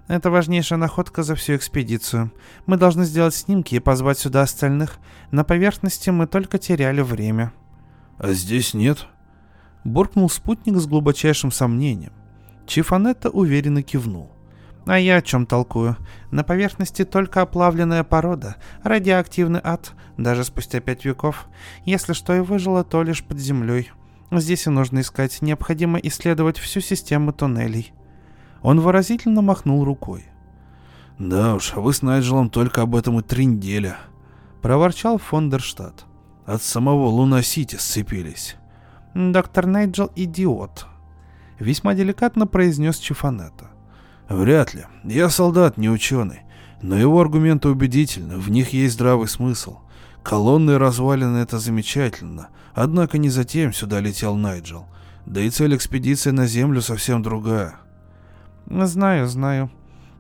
«Это 0.10 0.30
важнейшая 0.30 0.78
находка 0.78 1.24
за 1.24 1.36
всю 1.36 1.56
экспедицию. 1.56 2.34
Мы 2.66 2.76
должны 2.76 3.06
сделать 3.06 3.34
снимки 3.34 3.76
и 3.76 3.80
позвать 3.80 4.20
сюда 4.20 4.42
остальных. 4.42 4.98
На 5.32 5.46
поверхности 5.46 6.10
мы 6.10 6.28
только 6.28 6.58
теряли 6.58 7.00
время». 7.00 7.54
«А 8.18 8.34
здесь 8.34 8.74
нет?» 8.74 9.08
Буркнул 9.86 10.30
спутник 10.30 10.76
с 10.76 10.86
глубочайшим 10.86 11.52
сомнением. 11.52 12.12
Чифанетта 12.68 13.30
уверенно 13.30 13.82
кивнул. 13.82 14.30
А 14.86 14.98
я 14.98 15.18
о 15.18 15.22
чем 15.22 15.46
толкую? 15.46 15.98
На 16.32 16.44
поверхности 16.44 17.06
только 17.06 17.42
оплавленная 17.42 18.04
порода, 18.04 18.56
радиоактивный 18.84 19.60
ад, 19.64 19.94
даже 20.18 20.44
спустя 20.44 20.80
пять 20.80 21.06
веков. 21.06 21.48
Если 21.86 22.14
что 22.14 22.34
и 22.34 22.40
выжило, 22.40 22.84
то 22.84 23.04
лишь 23.04 23.24
под 23.24 23.40
землей. 23.40 23.92
Здесь 24.32 24.66
и 24.66 24.72
нужно 24.72 25.02
искать, 25.02 25.42
необходимо 25.42 26.00
исследовать 26.00 26.58
всю 26.58 26.82
систему 26.82 27.34
туннелей. 27.34 27.94
Он 28.62 28.80
выразительно 28.80 29.42
махнул 29.42 29.84
рукой. 29.84 30.26
«Да 31.18 31.56
уж, 31.56 31.74
вы 31.76 31.94
с 31.94 32.02
Найджелом 32.02 32.50
только 32.50 32.82
об 32.82 32.96
этом 32.96 33.20
и 33.20 33.22
тринделя»,— 33.22 33.98
проворчал 34.62 35.18
Фондерштадт. 35.18 36.06
«От 36.46 36.62
самого 36.64 37.08
Луна-Сити 37.08 37.76
сцепились». 37.76 38.56
«Доктор 39.14 39.66
Найджел— 39.66 40.12
идиот», 40.16 40.88
весьма 41.60 41.94
деликатно 41.94 42.48
произнес 42.48 42.98
Чифанета. 42.98 43.70
«Вряд 44.28 44.74
ли. 44.74 44.86
Я 45.04 45.30
солдат, 45.30 45.78
не 45.78 45.90
ученый. 45.90 46.42
Но 46.82 46.96
его 46.96 47.20
аргументы 47.20 47.68
убедительны, 47.68 48.38
в 48.38 48.50
них 48.50 48.74
есть 48.74 48.94
здравый 48.94 49.28
смысл. 49.28 49.80
Колонны 50.24 50.72
и 50.72 50.76
развалины— 50.76 51.38
это 51.40 51.60
замечательно. 51.60 52.50
Однако 52.74 53.18
не 53.18 53.30
затем 53.30 53.74
сюда 53.74 54.00
летел 54.00 54.36
Найджел. 54.36 54.86
Да 55.26 55.42
и 55.42 55.50
цель 55.50 55.76
экспедиции 55.76 56.32
на 56.32 56.48
Землю 56.48 56.82
совсем 56.82 57.22
другая». 57.22 57.76
«Знаю, 58.70 59.28
знаю. 59.28 59.72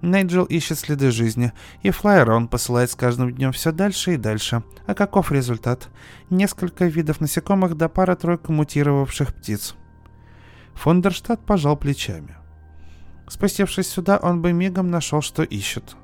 Найджел 0.01 0.46
ищет 0.46 0.79
следы 0.79 1.12
жизни, 1.12 1.51
и 1.82 1.91
флайера 1.91 2.34
он 2.34 2.48
посылает 2.48 2.89
с 2.89 2.96
каждым 2.96 3.34
днем 3.34 3.51
все 3.51 3.72
дальше 3.72 4.13
и 4.13 4.18
дальше. 4.18 4.63
А 4.86 4.94
каков 4.94 5.32
результат? 5.32 5.89
Несколько 6.29 6.86
видов 6.86 7.20
насекомых 7.20 7.75
до 7.75 7.89
пара-тройка 7.89 8.51
мутировавших 8.51 9.36
птиц. 9.36 9.75
Фондерштадт 10.75 11.46
пожал 11.46 11.75
плечами. 11.75 12.38
Спустившись 13.27 13.89
сюда, 13.89 14.18
он 14.18 14.41
бы 14.41 14.53
мигом 14.53 14.89
нашел, 14.89 15.22
что 15.22 15.44
ищет. 15.44 15.98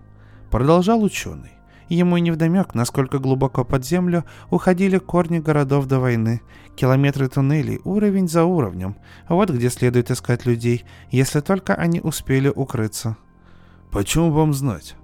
Продолжал 0.51 1.01
ученый. 1.01 1.54
Ему 1.89 2.17
и 2.17 2.21
невдомек, 2.21 2.73
насколько 2.73 3.19
глубоко 3.19 3.63
под 3.63 3.85
землю 3.85 4.25
уходили 4.49 4.97
корни 4.97 5.39
городов 5.39 5.85
до 5.85 5.99
войны, 5.99 6.41
километры 6.75 7.27
туннелей, 7.27 7.79
уровень 7.83 8.27
за 8.27 8.43
уровнем. 8.43 8.95
Вот 9.29 9.49
где 9.49 9.69
следует 9.69 10.09
искать 10.09 10.45
людей, 10.45 10.85
если 11.11 11.41
только 11.41 11.75
они 11.75 12.01
успели 12.01 12.49
укрыться. 12.49 13.17
«Почем 13.91 14.31
вам 14.31 14.53
знать?» 14.53 14.95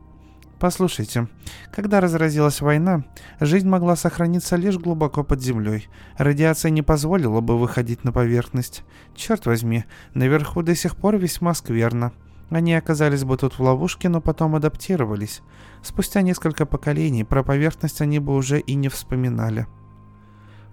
Послушайте, 0.61 1.27
когда 1.71 2.01
разразилась 2.01 2.61
война, 2.61 3.03
жизнь 3.39 3.67
могла 3.67 3.95
сохраниться 3.95 4.55
лишь 4.57 4.77
глубоко 4.77 5.23
под 5.23 5.41
землей. 5.41 5.89
Радиация 6.17 6.69
не 6.69 6.83
позволила 6.83 7.41
бы 7.41 7.57
выходить 7.57 8.03
на 8.03 8.11
поверхность. 8.11 8.83
Черт 9.15 9.47
возьми, 9.47 9.85
наверху 10.13 10.61
до 10.61 10.75
сих 10.75 10.97
пор 10.97 11.17
весьма 11.17 11.55
скверно. 11.55 12.11
Они 12.51 12.75
оказались 12.75 13.23
бы 13.23 13.35
тут 13.37 13.53
в 13.53 13.63
ловушке, 13.63 14.09
но 14.09 14.21
потом 14.21 14.55
адаптировались. 14.55 15.41
Спустя 15.81 16.21
несколько 16.21 16.67
поколений 16.67 17.23
про 17.23 17.43
поверхность 17.43 18.01
они 18.01 18.19
бы 18.19 18.35
уже 18.35 18.59
и 18.59 18.75
не 18.75 18.89
вспоминали. 18.89 19.65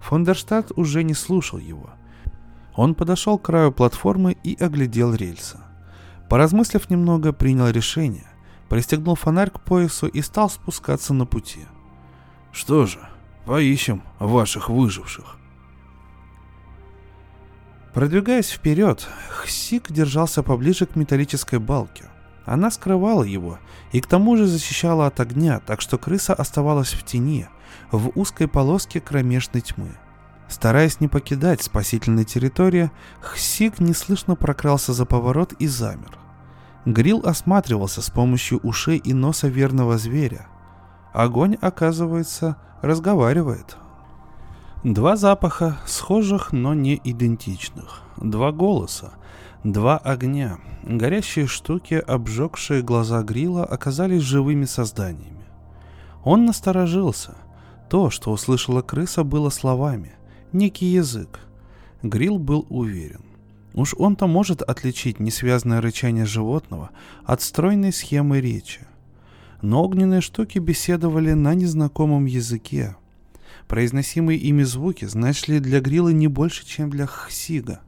Фондерштадт 0.01 0.73
уже 0.75 1.03
не 1.03 1.15
слушал 1.15 1.57
его. 1.57 1.89
Он 2.75 2.93
подошел 2.93 3.39
к 3.39 3.45
краю 3.45 3.71
платформы 3.71 4.37
и 4.43 4.55
оглядел 4.61 5.15
рельсы. 5.15 5.57
Поразмыслив 6.29 6.87
немного, 6.91 7.33
принял 7.33 7.69
решение– 7.69 8.27
пристегнул 8.69 9.15
фонарь 9.15 9.49
к 9.49 9.59
поясу 9.59 10.07
и 10.07 10.21
стал 10.21 10.49
спускаться 10.49 11.13
на 11.13 11.25
пути. 11.25 11.65
«Что 12.51 12.85
же, 12.85 12.99
поищем 13.45 14.03
ваших 14.19 14.69
выживших». 14.69 15.37
Продвигаясь 17.93 18.49
вперед, 18.49 19.07
Хсик 19.29 19.91
держался 19.91 20.43
поближе 20.43 20.85
к 20.85 20.95
металлической 20.95 21.59
балке. 21.59 22.05
Она 22.45 22.71
скрывала 22.71 23.23
его 23.23 23.59
и 23.91 23.99
к 23.99 24.07
тому 24.07 24.37
же 24.37 24.45
защищала 24.45 25.07
от 25.07 25.19
огня, 25.19 25.59
так 25.59 25.81
что 25.81 25.97
крыса 25.97 26.33
оставалась 26.33 26.93
в 26.93 27.03
тени, 27.03 27.47
в 27.91 28.11
узкой 28.15 28.47
полоске 28.47 28.99
кромешной 28.99 29.61
тьмы. 29.61 29.97
Стараясь 30.47 30.99
не 30.99 31.07
покидать 31.07 31.61
спасительной 31.61 32.25
территории, 32.25 32.91
Хсик 33.21 33.79
неслышно 33.79 34.35
прокрался 34.35 34.93
за 34.93 35.05
поворот 35.05 35.53
и 35.53 35.67
замер. 35.67 36.17
Грил 36.85 37.21
осматривался 37.25 38.01
с 38.01 38.09
помощью 38.09 38.59
ушей 38.59 38.97
и 38.97 39.13
носа 39.13 39.47
верного 39.47 39.97
зверя. 39.97 40.47
Огонь, 41.13 41.57
оказывается, 41.61 42.57
разговаривает. 42.81 43.77
Два 44.85 45.17
запаха, 45.17 45.77
схожих, 45.85 46.53
но 46.53 46.73
не 46.73 47.01
идентичных. 47.03 48.01
Два 48.15 48.53
голоса, 48.53 49.11
два 49.65 49.97
огня. 49.97 50.57
Горящие 50.83 51.47
штуки, 51.47 51.95
обжегшие 51.95 52.81
глаза 52.81 53.21
Грила, 53.21 53.65
оказались 53.65 54.21
живыми 54.21 54.63
созданиями. 54.63 55.43
Он 56.23 56.45
насторожился. 56.45 57.35
То, 57.89 58.09
что 58.09 58.31
услышала 58.31 58.81
крыса, 58.81 59.25
было 59.25 59.49
словами. 59.49 60.13
Некий 60.53 60.85
язык. 60.85 61.41
Грил 62.01 62.39
был 62.39 62.65
уверен. 62.69 63.25
Уж 63.73 63.95
он-то 63.97 64.27
может 64.27 64.61
отличить 64.61 65.19
несвязное 65.19 65.81
рычание 65.81 66.25
животного 66.25 66.91
от 67.25 67.41
стройной 67.41 67.91
схемы 67.91 68.39
речи. 68.39 68.87
Но 69.61 69.83
огненные 69.83 70.21
штуки 70.21 70.57
беседовали 70.59 71.33
на 71.33 71.53
незнакомом 71.53 72.27
языке. 72.27 72.95
Произносимые 73.69 74.39
ими 74.39 74.63
звуки 74.63 75.05
значили 75.05 75.59
для 75.59 75.79
Грила 75.79 76.09
не 76.09 76.27
больше, 76.27 76.65
чем 76.65 76.89
для 76.89 77.05
Хсига. 77.05 77.81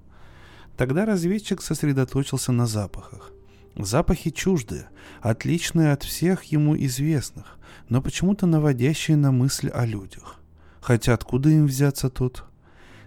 Тогда 0.78 1.06
разведчик 1.06 1.60
сосредоточился 1.60 2.52
на 2.52 2.68
запахах. 2.68 3.32
Запахи 3.76 4.30
чуждые, 4.30 4.90
отличные 5.22 5.92
от 5.92 6.04
всех 6.04 6.44
ему 6.44 6.78
известных, 6.78 7.58
но 7.90 8.00
почему-то 8.00 8.46
наводящие 8.46 9.18
на 9.18 9.32
мысль 9.32 9.70
о 9.70 9.88
людях. 9.88 10.40
Хотя 10.82 11.16
откуда 11.16 11.50
им 11.50 11.66
взяться 11.66 12.12
тут? 12.12 12.44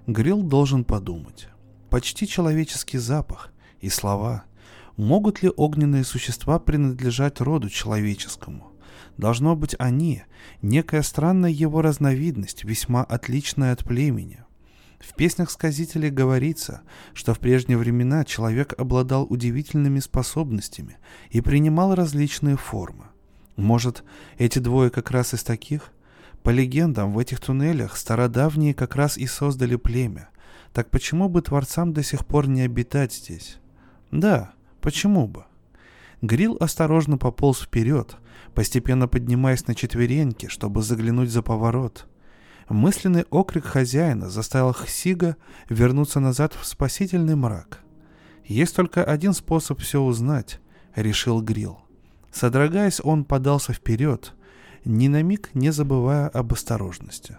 Грил 0.09 0.43
должен 0.43 0.83
подумать 0.83 1.49
почти 1.91 2.27
человеческий 2.27 2.99
запах 2.99 3.53
и 3.81 3.89
слова. 3.89 4.47
Могут 4.97 5.45
ли 5.45 5.53
огненные 5.57 6.03
существа 6.03 6.59
принадлежать 6.59 7.41
роду 7.41 7.71
человеческому? 7.71 8.74
Должно 9.17 9.55
быть 9.55 9.77
они, 9.79 10.23
некая 10.61 11.03
странная 11.03 11.51
его 11.51 11.83
разновидность, 11.83 12.65
весьма 12.65 13.05
отличная 13.05 13.73
от 13.73 13.85
племени. 13.85 14.45
В 14.99 15.15
песнях 15.15 15.51
сказителей 15.51 16.11
говорится, 16.11 16.83
что 17.13 17.35
в 17.35 17.39
прежние 17.39 17.77
времена 17.79 18.25
человек 18.25 18.75
обладал 18.79 19.27
удивительными 19.29 20.01
способностями 20.01 20.97
и 21.31 21.41
принимал 21.41 21.95
различные 21.95 22.57
формы. 22.57 23.05
Может, 23.57 24.03
эти 24.39 24.59
двое 24.59 24.91
как 24.91 25.11
раз 25.11 25.35
из 25.35 25.45
таких? 25.45 25.93
По 26.43 26.51
легендам, 26.51 27.13
в 27.13 27.19
этих 27.19 27.41
туннелях 27.41 27.97
стародавние 27.97 28.75
как 28.75 28.97
раз 28.97 29.17
и 29.17 29.27
создали 29.27 29.77
племя. 29.77 30.31
Так 30.73 30.91
почему 30.91 31.29
бы 31.29 31.41
творцам 31.41 31.93
до 31.93 32.03
сих 32.03 32.27
пор 32.27 32.49
не 32.49 32.63
обитать 32.63 33.13
здесь? 33.13 33.59
Да, 34.11 34.53
почему 34.81 35.29
бы? 35.29 35.45
Грил 36.21 36.57
осторожно 36.59 37.19
пополз 37.19 37.61
вперед, 37.61 38.17
постепенно 38.55 39.09
поднимаясь 39.09 39.67
на 39.67 39.75
четвереньки, 39.75 40.49
чтобы 40.49 40.83
заглянуть 40.83 41.31
за 41.31 41.43
поворот. 41.43 42.07
Мысленный 42.69 43.25
окрик 43.31 43.65
хозяина 43.65 44.31
заставил 44.31 44.73
Хсига 44.73 45.37
вернуться 45.69 46.21
назад 46.21 46.55
в 46.55 46.65
спасительный 46.65 47.37
мрак. 47.37 47.81
Есть 48.45 48.75
только 48.77 49.05
один 49.05 49.33
способ 49.33 49.81
все 49.81 50.01
узнать, 50.01 50.61
решил 50.95 51.43
Грил. 51.43 51.79
Содрогаясь, 52.33 53.01
он 53.03 53.25
подался 53.25 53.73
вперед, 53.73 54.35
ни 54.85 55.09
на 55.09 55.23
миг 55.23 55.51
не 55.55 55.71
забывая 55.71 56.29
об 56.29 56.53
осторожности. 56.53 57.37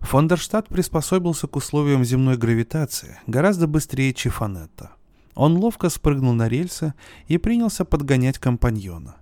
Фондерштадт 0.00 0.68
приспособился 0.68 1.46
к 1.46 1.56
условиям 1.56 2.04
земной 2.04 2.36
гравитации 2.36 3.18
гораздо 3.26 3.66
быстрее 3.66 4.12
Чифанетта. 4.12 4.90
Он 5.34 5.56
ловко 5.56 5.88
спрыгнул 5.88 6.32
на 6.32 6.48
рельсы 6.48 6.94
и 7.26 7.38
принялся 7.38 7.84
подгонять 7.84 8.38
компаньона. 8.38 9.16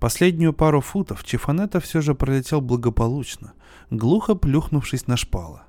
Последнюю 0.00 0.52
пару 0.52 0.80
футов 0.80 1.22
Чифанетта 1.24 1.78
все 1.78 2.00
же 2.00 2.14
пролетел 2.14 2.60
благополучно, 2.60 3.52
глухо 3.90 4.34
плюхнувшись 4.34 5.06
на 5.06 5.16
шпалы. 5.16 5.60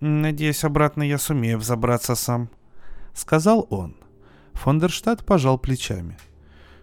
«Надеюсь, 0.00 0.64
обратно 0.64 1.02
я 1.02 1.18
сумею 1.18 1.58
взобраться 1.58 2.14
сам»,— 2.14 2.48
сказал 3.14 3.66
он. 3.68 3.96
Фондерштадт 4.54 5.26
пожал 5.26 5.58
плечами. 5.58 6.16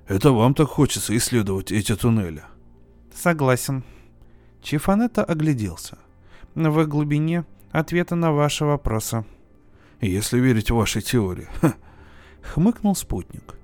«Это 0.08 0.32
вам 0.32 0.54
так 0.54 0.68
хочется 0.68 1.16
исследовать 1.18 1.72
эти 1.72 1.96
туннели?» 1.96 2.44
«Согласен». 3.14 3.84
Чифанетта 4.62 5.24
огляделся. 5.24 5.98
«В 6.54 6.86
глубине 6.86 7.46
ответа 7.72 8.16
на 8.16 8.32
ваши 8.32 8.66
вопросы». 8.66 9.26
«Если 10.02 10.40
верить 10.40 10.70
вашей 10.70 11.02
теории». 11.02 11.48
Хмыкнул 12.54 12.96
спутник. 12.96 13.56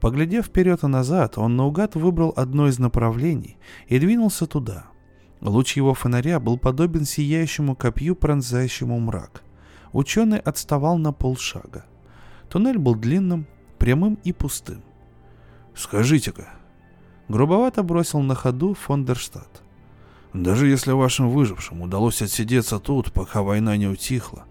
Поглядев 0.00 0.46
вперед 0.46 0.82
и 0.82 0.86
назад, 0.86 1.38
он 1.38 1.56
наугад 1.56 1.94
выбрал 1.94 2.32
одно 2.36 2.68
из 2.68 2.78
направлений 2.78 3.56
и 3.88 3.98
двинулся 3.98 4.46
туда— 4.46 4.86
Луч 5.40 5.76
его 5.76 5.94
фонаря 5.94 6.40
был 6.40 6.58
подобен 6.58 7.04
сияющему 7.04 7.76
копью, 7.76 8.16
пронзающему 8.16 8.98
мрак. 8.98 9.42
Ученый 9.92 10.38
отставал 10.38 10.98
на 10.98 11.12
полшага. 11.12 11.84
Туннель 12.48 12.78
был 12.78 12.94
длинным, 12.94 13.46
прямым 13.78 14.18
и 14.24 14.32
пустым. 14.32 14.82
«Скажите-ка»,— 15.74 16.48
грубовато 17.28 17.82
бросил 17.82 18.20
на 18.20 18.34
ходу 18.34 18.74
Фондерштадт. 18.74 19.62
«Даже 20.32 20.66
если 20.68 20.92
вашим 20.92 21.30
выжившим 21.30 21.82
удалось 21.82 22.22
отсидеться 22.22 22.78
тут, 22.78 23.12
пока 23.12 23.42
война 23.42 23.76
не 23.76 23.86
утихла, 23.86 24.44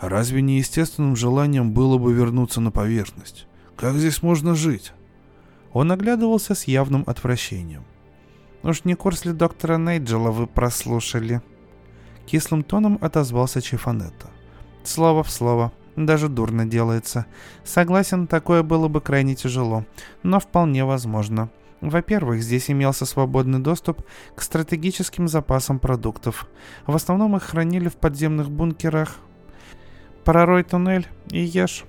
разве 0.00 0.42
не 0.42 0.58
естественным 0.58 1.16
желанием 1.16 1.72
было 1.72 1.98
бы 1.98 2.12
вернуться 2.12 2.60
на 2.60 2.70
поверхность? 2.70 3.46
Как 3.76 3.94
здесь 3.96 4.22
можно 4.22 4.54
жить?» 4.54 4.92
Он 5.72 5.92
оглядывался 5.92 6.54
с 6.54 6.64
явным 6.64 7.04
отвращением— 7.06 7.84
Уж 8.62 8.84
не 8.84 8.94
курс 8.94 9.24
ли 9.24 9.32
доктора 9.32 9.78
Нейджела 9.78 10.30
вы 10.30 10.46
прослушали?» 10.46 11.42
Кислым 12.26 12.64
тоном 12.64 12.98
отозвался 13.00 13.62
Чифанетто. 13.62 14.30
«Слово 14.82 15.22
в 15.22 15.30
слово. 15.30 15.72
Даже 15.96 16.28
дурно 16.28 16.66
делается. 16.66 17.26
Согласен, 17.64 18.26
такое 18.26 18.62
было 18.62 18.88
бы 18.88 19.00
крайне 19.00 19.34
тяжело, 19.34 19.84
но 20.22 20.38
вполне 20.38 20.84
возможно. 20.84 21.50
Во-первых, 21.80 22.42
здесь 22.42 22.70
имелся 22.70 23.04
свободный 23.06 23.60
доступ 23.60 24.02
к 24.34 24.42
стратегическим 24.42 25.28
запасам 25.28 25.78
продуктов. 25.78 26.48
В 26.86 26.94
основном 26.94 27.36
их 27.36 27.44
хранили 27.44 27.88
в 27.88 27.96
подземных 27.96 28.50
бункерах. 28.50 29.16
Пророй 30.24 30.62
туннель 30.64 31.08
и 31.30 31.40
ешь. 31.40 31.84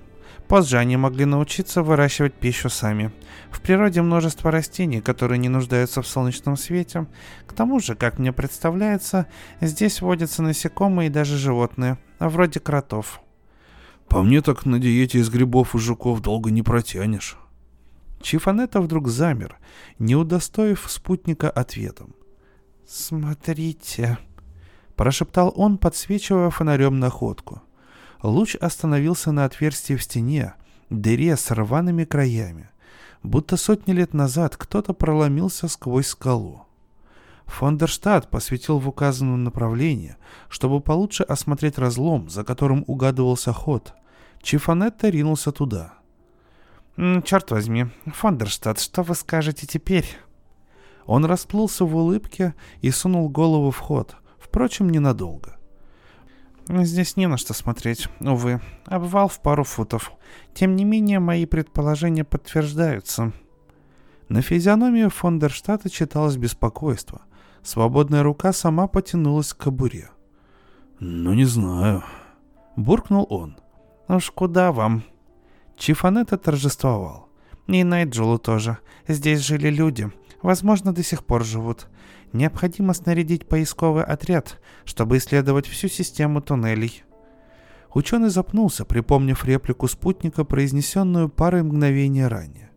Позже 0.48 0.78
они 0.78 0.96
могли 0.96 1.26
научиться 1.26 1.82
выращивать 1.82 2.34
пищу 2.34 2.68
сами. 2.68 3.12
В 3.52 3.60
природе 3.60 4.02
множество 4.02 4.50
растений, 4.50 5.00
которые 5.00 5.38
не 5.38 5.48
нуждаются 5.48 6.02
в 6.02 6.08
солнечном 6.08 6.56
свете. 6.56 7.06
К 7.46 7.52
тому 7.52 7.78
же, 7.78 7.94
как 7.94 8.18
мне 8.18 8.32
представляется, 8.32 9.26
здесь 9.60 10.00
водятся 10.00 10.42
насекомые 10.42 11.06
и 11.06 11.12
даже 11.12 11.36
животные, 11.36 11.98
вроде 12.18 12.58
кротов. 12.58 13.20
По 14.08 14.22
мне 14.24 14.42
так 14.42 14.66
на 14.66 14.80
диете 14.80 15.20
из 15.20 15.30
грибов 15.30 15.76
и 15.76 15.78
жуков 15.78 16.20
долго 16.20 16.50
не 16.50 16.62
протянешь. 16.62 17.36
Чифанета 18.20 18.80
вдруг 18.80 19.06
замер, 19.06 19.56
не 20.00 20.16
удостоив 20.16 20.84
спутника 20.88 21.48
ответом. 21.48 22.14
«Смотрите»,— 22.88 24.18
прошептал 24.96 25.52
он, 25.54 25.78
подсвечивая 25.78 26.50
фонарем 26.50 26.98
находку. 26.98 27.62
Луч 28.22 28.54
остановился 28.56 29.32
на 29.32 29.44
отверстии 29.44 29.94
в 29.94 30.02
стене, 30.02 30.54
дыре 30.90 31.36
с 31.36 31.50
рваными 31.50 32.04
краями. 32.04 32.68
Будто 33.22 33.56
сотни 33.56 33.92
лет 33.92 34.14
назад 34.14 34.56
кто-то 34.56 34.92
проломился 34.92 35.68
сквозь 35.68 36.08
скалу. 36.08 36.66
Фондерштадт 37.46 38.30
посветил 38.30 38.78
в 38.78 38.88
указанном 38.88 39.42
направлении, 39.42 40.16
чтобы 40.48 40.80
получше 40.80 41.24
осмотреть 41.24 41.78
разлом, 41.78 42.28
за 42.30 42.44
которым 42.44 42.84
угадывался 42.86 43.52
ход. 43.52 43.94
Чифанетта 44.40 45.08
ринулся 45.08 45.50
туда. 45.50 45.94
«Черт 46.96 47.50
возьми, 47.50 47.86
Фондерштадт, 48.06 48.80
что 48.80 49.02
вы 49.02 49.14
скажете 49.14 49.66
теперь?» 49.66 50.06
Он 51.06 51.24
расплылся 51.24 51.84
в 51.84 51.96
улыбке 51.96 52.54
и 52.82 52.90
сунул 52.90 53.28
голову 53.28 53.70
в 53.70 53.78
ход, 53.78 54.16
впрочем, 54.38 54.90
ненадолго. 54.90 55.59
Здесь 56.72 57.16
не 57.16 57.26
на 57.26 57.36
что 57.36 57.52
смотреть, 57.52 58.08
увы. 58.20 58.60
Обвал 58.86 59.28
в 59.28 59.40
пару 59.40 59.64
футов. 59.64 60.12
Тем 60.54 60.76
не 60.76 60.84
менее, 60.84 61.18
мои 61.18 61.44
предположения 61.44 62.24
подтверждаются. 62.24 63.32
На 64.28 64.42
физиономии 64.42 65.08
Фондерштата 65.08 65.90
читалось 65.90 66.36
беспокойство. 66.36 67.22
Свободная 67.62 68.22
рука 68.22 68.52
сама 68.52 68.86
потянулась 68.86 69.52
к 69.52 69.64
кобуре. 69.64 70.10
«Ну, 71.00 71.34
не 71.34 71.44
знаю»,— 71.44 72.04
буркнул 72.76 73.26
он. 73.28 73.56
«Уж 74.08 74.30
куда 74.30 74.70
вам?» 74.70 75.02
Чифанета 75.76 76.38
торжествовал. 76.38 77.28
И 77.66 77.84
Найджелу 77.84 78.38
тоже. 78.38 78.78
Здесь 79.08 79.40
жили 79.40 79.68
люди. 79.68 80.10
Возможно, 80.42 80.92
до 80.92 81.02
сих 81.02 81.24
пор 81.24 81.44
живут. 81.44 81.88
Необходимо 82.32 82.94
снарядить 82.94 83.48
поисковый 83.48 84.04
отряд, 84.04 84.60
чтобы 84.84 85.18
исследовать 85.18 85.66
всю 85.66 85.88
систему 85.88 86.40
туннелей. 86.40 87.02
Ученый 87.92 88.28
запнулся, 88.30 88.84
припомнив 88.84 89.44
реплику 89.44 89.88
спутника, 89.88 90.44
произнесенную 90.44 91.28
парой 91.28 91.64
мгновений 91.64 92.24
ранее. 92.24 92.70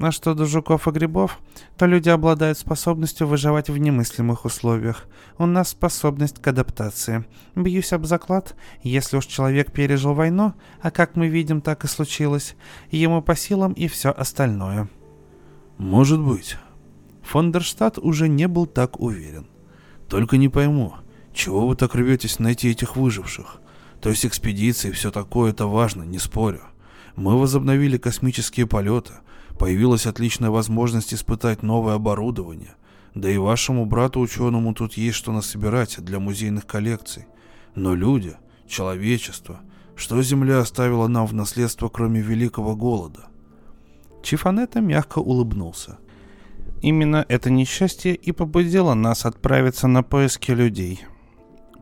А 0.00 0.12
что 0.12 0.34
до 0.34 0.46
жуков 0.46 0.86
и 0.86 0.92
грибов, 0.92 1.40
то 1.76 1.86
люди 1.86 2.08
обладают 2.08 2.56
способностью 2.56 3.26
выживать 3.26 3.68
в 3.68 3.76
немыслимых 3.76 4.44
условиях. 4.44 5.08
У 5.38 5.46
нас 5.46 5.70
способность 5.70 6.40
к 6.40 6.46
адаптации. 6.46 7.24
Бьюсь 7.56 7.92
об 7.92 8.06
заклад, 8.06 8.54
если 8.82 9.16
уж 9.16 9.26
человек 9.26 9.72
пережил 9.72 10.14
войну, 10.14 10.54
а 10.80 10.92
как 10.92 11.16
мы 11.16 11.26
видим, 11.26 11.60
так 11.60 11.82
и 11.82 11.88
случилось, 11.88 12.54
ему 12.92 13.22
по 13.22 13.34
силам 13.34 13.72
и 13.72 13.88
все 13.88 14.10
остальное. 14.10 14.88
«Может 15.78 16.20
быть», 16.20 16.56
Фондерштадт 17.28 17.98
уже 17.98 18.26
не 18.26 18.48
был 18.48 18.64
так 18.64 19.00
уверен. 19.00 19.46
«Только 20.08 20.38
не 20.38 20.48
пойму, 20.48 20.94
чего 21.34 21.68
вы 21.68 21.76
так 21.76 21.94
рветесь 21.94 22.38
найти 22.38 22.70
этих 22.70 22.96
выживших? 22.96 23.60
То 24.00 24.08
есть 24.08 24.24
экспедиции, 24.24 24.92
все 24.92 25.10
такое, 25.10 25.50
это 25.50 25.66
важно, 25.66 26.04
не 26.04 26.18
спорю. 26.18 26.62
Мы 27.16 27.38
возобновили 27.38 27.98
космические 27.98 28.66
полеты, 28.66 29.12
появилась 29.58 30.06
отличная 30.06 30.48
возможность 30.48 31.12
испытать 31.12 31.62
новое 31.62 31.96
оборудование. 31.96 32.76
Да 33.14 33.28
и 33.28 33.36
вашему 33.36 33.84
брату-ученому 33.84 34.72
тут 34.72 34.94
есть 34.94 35.18
что 35.18 35.30
насобирать 35.30 36.02
для 36.02 36.20
музейных 36.20 36.66
коллекций. 36.66 37.26
Но 37.74 37.94
люди, 37.94 38.36
человечество, 38.66 39.60
что 39.96 40.22
Земля 40.22 40.60
оставила 40.60 41.08
нам 41.08 41.26
в 41.26 41.34
наследство, 41.34 41.90
кроме 41.90 42.22
великого 42.22 42.74
голода?» 42.74 43.26
Чифанета 44.22 44.80
мягко 44.80 45.18
улыбнулся– 45.18 45.98
Именно 46.80 47.24
это 47.28 47.50
несчастье 47.50 48.14
и 48.14 48.32
побудило 48.32 48.94
нас 48.94 49.26
отправиться 49.26 49.88
на 49.88 50.02
поиски 50.02 50.52
людей. 50.52 51.04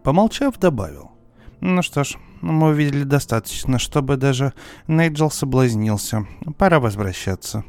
Помолчав, 0.02 0.58
добавил. 0.58 1.10
Ну 1.60 1.82
что 1.82 2.04
ж, 2.04 2.16
мы 2.40 2.68
увидели 2.68 3.04
достаточно, 3.04 3.78
чтобы 3.78 4.16
даже 4.16 4.52
Нейджел 4.86 5.30
соблазнился. 5.30 6.26
Пора 6.58 6.80
возвращаться. 6.80 7.64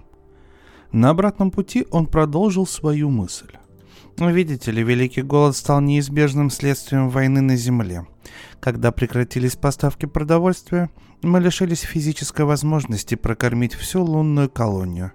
На 0.92 1.10
обратном 1.10 1.52
пути 1.52 1.86
он 1.92 2.06
продолжил 2.06 2.66
свою 2.66 3.10
мысль. 3.10 3.52
Видите 4.18 4.72
ли, 4.72 4.84
Великий 4.84 5.22
Голод 5.22 5.56
стал 5.56 5.82
неизбежным 5.82 6.50
следствием 6.50 7.10
войны 7.10 7.42
на 7.42 7.56
Земле. 7.56 8.08
Когда 8.60 8.92
прекратились 8.92 9.56
поставки 9.56 10.06
продовольствия, 10.06 10.90
мы 11.22 11.40
лишились 11.40 11.82
физической 11.82 12.46
возможности 12.46 13.16
прокормить 13.16 13.74
всю 13.74 14.04
лунную 14.04 14.50
колонию. 14.50 15.12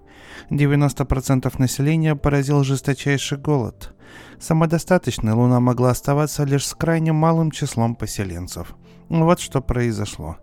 90% 0.51 1.55
населения 1.59 2.17
поразил 2.17 2.65
жесточайший 2.65 3.39
голод. 3.39 3.95
Самодостаточной 4.41 5.33
Луна 5.33 5.61
могла 5.61 5.91
оставаться 5.91 6.45
лишь 6.45 6.67
с 6.67 6.75
крайне 6.75 7.13
малым 7.13 7.51
числом 7.51 7.95
поселенцев. 7.95 8.75
Вот 9.09 9.41
что 9.41 9.61
произошло. 9.61 10.39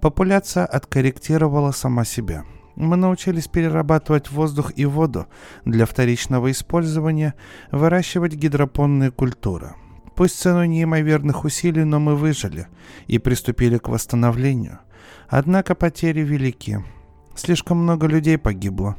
Популяция 0.00 0.66
откорректировала 0.66 1.70
сама 1.70 2.04
себя. 2.04 2.44
Мы 2.74 2.96
научились 2.96 3.46
перерабатывать 3.46 4.30
воздух 4.30 4.72
и 4.74 4.84
воду 4.84 5.26
для 5.64 5.86
вторичного 5.86 6.50
использования, 6.50 7.34
выращивать 7.70 8.34
гидропонные 8.34 9.12
культуры. 9.12 9.74
Пусть 10.16 10.40
ценой 10.40 10.68
неимоверных 10.68 11.44
усилий, 11.44 11.84
но 11.84 12.00
мы 12.00 12.16
выжили 12.16 12.66
и 13.06 13.18
приступили 13.18 13.78
к 13.78 13.88
восстановлению. 13.88 14.80
Однако 15.28 15.74
потери 15.74 16.20
велики. 16.20 16.84
Слишком 17.34 17.78
много 17.78 18.06
людей 18.06 18.38
погибло. 18.38 18.96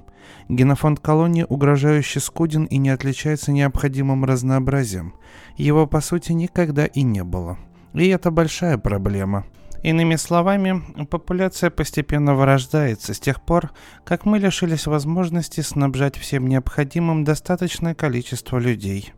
Генофонд 0.50 1.00
колонии 1.00 1.46
угрожающе 1.48 2.20
скуден 2.20 2.66
и 2.66 2.78
не 2.78 2.90
отличается 2.90 3.52
необходимым 3.52 4.26
разнообразием. 4.26 5.14
Его, 5.58 5.88
по 5.88 6.02
сути, 6.02 6.32
никогда 6.32 6.86
и 6.86 7.02
не 7.02 7.24
было. 7.24 7.58
И 7.94 8.08
это 8.08 8.32
большая 8.32 8.78
проблема. 8.78 9.46
Иными 9.84 10.16
словами, 10.16 10.82
популяция 11.06 11.70
постепенно 11.70 12.34
вырождается 12.34 13.14
с 13.14 13.20
тех 13.20 13.40
пор, 13.40 13.72
как 14.04 14.26
мы 14.26 14.40
лишились 14.40 14.88
возможности 14.88 15.62
снабжать 15.62 16.18
всем 16.18 16.48
необходимым 16.48 17.24
достаточное 17.24 17.94
количество 17.94 18.58
людей. 18.58 19.14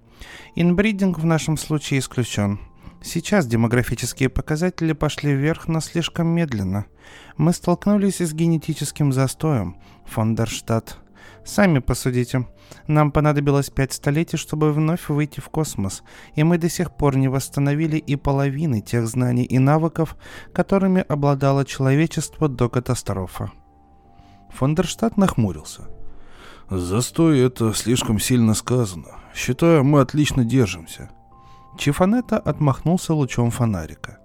Инбридинг 0.55 1.19
в 1.19 1.25
нашем 1.25 1.55
случае 1.55 2.01
исключен. 2.01 2.59
Сейчас 3.07 3.47
демографические 3.47 4.27
показатели 4.27 4.91
пошли 4.91 5.33
вверх, 5.33 5.69
но 5.69 5.79
слишком 5.79 6.27
медленно. 6.27 6.87
Мы 7.37 7.53
столкнулись 7.53 8.19
с 8.19 8.33
генетическим 8.33 9.13
застоем. 9.13 9.77
Фондерштадт. 10.07 10.97
Сами 11.45 11.79
посудите. 11.79 12.49
Нам 12.85 13.13
понадобилось 13.13 13.69
пять 13.69 13.93
столетий, 13.93 14.35
чтобы 14.35 14.73
вновь 14.73 15.07
выйти 15.07 15.39
в 15.39 15.47
космос, 15.47 16.03
и 16.35 16.43
мы 16.43 16.57
до 16.57 16.67
сих 16.67 16.91
пор 16.91 17.15
не 17.15 17.29
восстановили 17.29 17.95
и 17.95 18.17
половины 18.17 18.81
тех 18.81 19.07
знаний 19.07 19.45
и 19.45 19.57
навыков, 19.57 20.17
которыми 20.51 21.05
обладало 21.07 21.63
человечество 21.63 22.49
до 22.49 22.67
катастрофы. 22.67 23.49
Фондерштадт 24.49 25.15
нахмурился. 25.15 25.83
«Застой— 26.69 27.39
это 27.47 27.73
слишком 27.73 28.19
сильно 28.19 28.53
сказано. 28.53 29.15
Считаю, 29.33 29.85
мы 29.85 30.01
отлично 30.01 30.43
держимся». 30.43 31.09
Чифанета 31.77 32.37
отмахнулся 32.39 33.13
лучом 33.13 33.51
фонарика. 33.51 34.17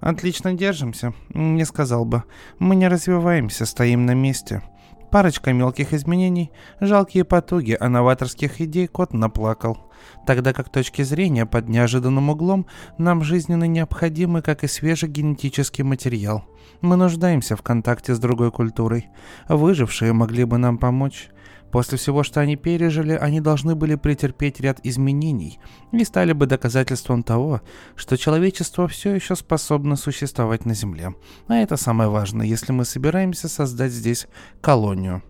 «Отлично 0.00 0.54
держимся, 0.54 1.12
не 1.30 1.64
сказал 1.64 2.04
бы. 2.04 2.22
Мы 2.58 2.76
не 2.76 2.88
развиваемся, 2.88 3.66
стоим 3.66 4.06
на 4.06 4.14
месте. 4.14 4.62
Парочка 5.10 5.52
мелких 5.52 5.92
изменений, 5.92 6.50
жалкие 6.80 7.24
потуги, 7.24 7.76
а 7.78 7.88
новаторских 7.88 8.60
идей 8.60 8.86
кот 8.86 9.12
наплакал. 9.12 9.78
Тогда 10.26 10.52
как 10.52 10.70
точки 10.70 11.02
зрения 11.02 11.46
под 11.46 11.68
неожиданным 11.68 12.30
углом 12.30 12.66
нам 12.98 13.22
жизненно 13.22 13.64
необходимы, 13.64 14.42
как 14.42 14.64
и 14.64 14.68
свежий 14.68 15.08
генетический 15.08 15.84
материал. 15.84 16.44
Мы 16.80 16.96
нуждаемся 16.96 17.56
в 17.56 17.62
контакте 17.62 18.14
с 18.14 18.18
другой 18.18 18.50
культурой. 18.50 19.08
Выжившие 19.48 20.12
могли 20.12 20.44
бы 20.44 20.58
нам 20.58 20.78
помочь. 20.78 21.28
После 21.74 21.98
всего, 21.98 22.22
что 22.22 22.38
они 22.38 22.54
пережили, 22.54 23.14
они 23.14 23.40
должны 23.40 23.74
были 23.74 23.96
претерпеть 23.96 24.60
ряд 24.60 24.78
изменений 24.84 25.58
и 25.90 26.04
стали 26.04 26.32
бы 26.32 26.46
доказательством 26.46 27.24
того, 27.24 27.62
что 27.96 28.16
человечество 28.16 28.86
все 28.86 29.12
еще 29.12 29.34
способно 29.34 29.96
существовать 29.96 30.66
на 30.66 30.74
Земле. 30.74 31.16
А 31.48 31.56
это 31.56 31.76
самое 31.76 32.08
важное, 32.08 32.46
если 32.46 32.70
мы 32.70 32.84
собираемся 32.84 33.48
создать 33.48 33.90
здесь 33.90 34.28
колонию. 34.60 35.24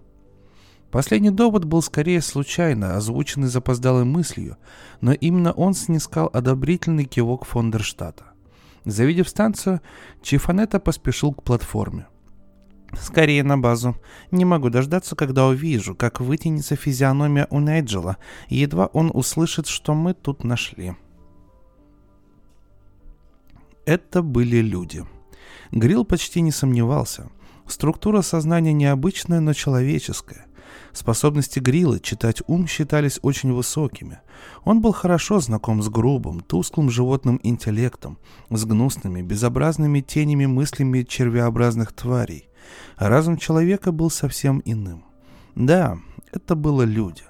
Последний 0.90 1.30
довод 1.30 1.64
был 1.64 1.80
скорее 1.80 2.20
случайно, 2.20 2.94
озвученный 2.94 3.48
запоздалой 3.48 4.04
мыслью, 4.04 4.58
но 5.00 5.14
именно 5.14 5.52
он 5.52 5.72
снискал 5.72 6.28
одобрительный 6.30 7.06
кивок 7.06 7.46
Фондерштата. 7.46 8.24
Завидев 8.84 9.30
станцию, 9.30 9.80
Чифанета 10.20 10.78
поспешил 10.78 11.32
к 11.32 11.42
платформе. 11.42 12.06
Скорее 13.00 13.42
на 13.42 13.58
базу. 13.58 13.96
Не 14.30 14.44
могу 14.44 14.70
дождаться, 14.70 15.16
когда 15.16 15.46
увижу, 15.46 15.94
как 15.94 16.20
вытянется 16.20 16.76
физиономия 16.76 17.46
у 17.50 17.60
Найджела, 17.60 18.16
едва 18.48 18.86
он 18.86 19.10
услышит, 19.12 19.66
что 19.66 19.94
мы 19.94 20.14
тут 20.14 20.44
нашли. 20.44 20.94
Это 23.86 24.22
были 24.22 24.58
люди. 24.58 25.04
Грилл 25.70 26.04
почти 26.04 26.40
не 26.40 26.52
сомневался. 26.52 27.30
Структура 27.66 28.22
сознания 28.22 28.72
необычная, 28.72 29.40
но 29.40 29.52
человеческая. 29.52 30.46
Способности 30.92 31.58
Грилла 31.58 31.98
читать 31.98 32.42
ум 32.46 32.68
считались 32.68 33.18
очень 33.22 33.52
высокими. 33.52 34.20
Он 34.64 34.80
был 34.80 34.92
хорошо 34.92 35.40
знаком 35.40 35.82
с 35.82 35.88
грубым, 35.88 36.40
тусклым 36.40 36.88
животным 36.88 37.40
интеллектом, 37.42 38.18
с 38.48 38.64
гнусными, 38.64 39.20
безобразными 39.20 40.00
тенями 40.00 40.46
мыслями 40.46 41.02
червеобразных 41.02 41.92
тварей. 41.92 42.48
Разум 42.96 43.36
человека 43.36 43.92
был 43.92 44.10
совсем 44.10 44.62
иным. 44.64 45.04
Да, 45.54 45.98
это 46.32 46.54
было 46.54 46.82
люди. 46.82 47.22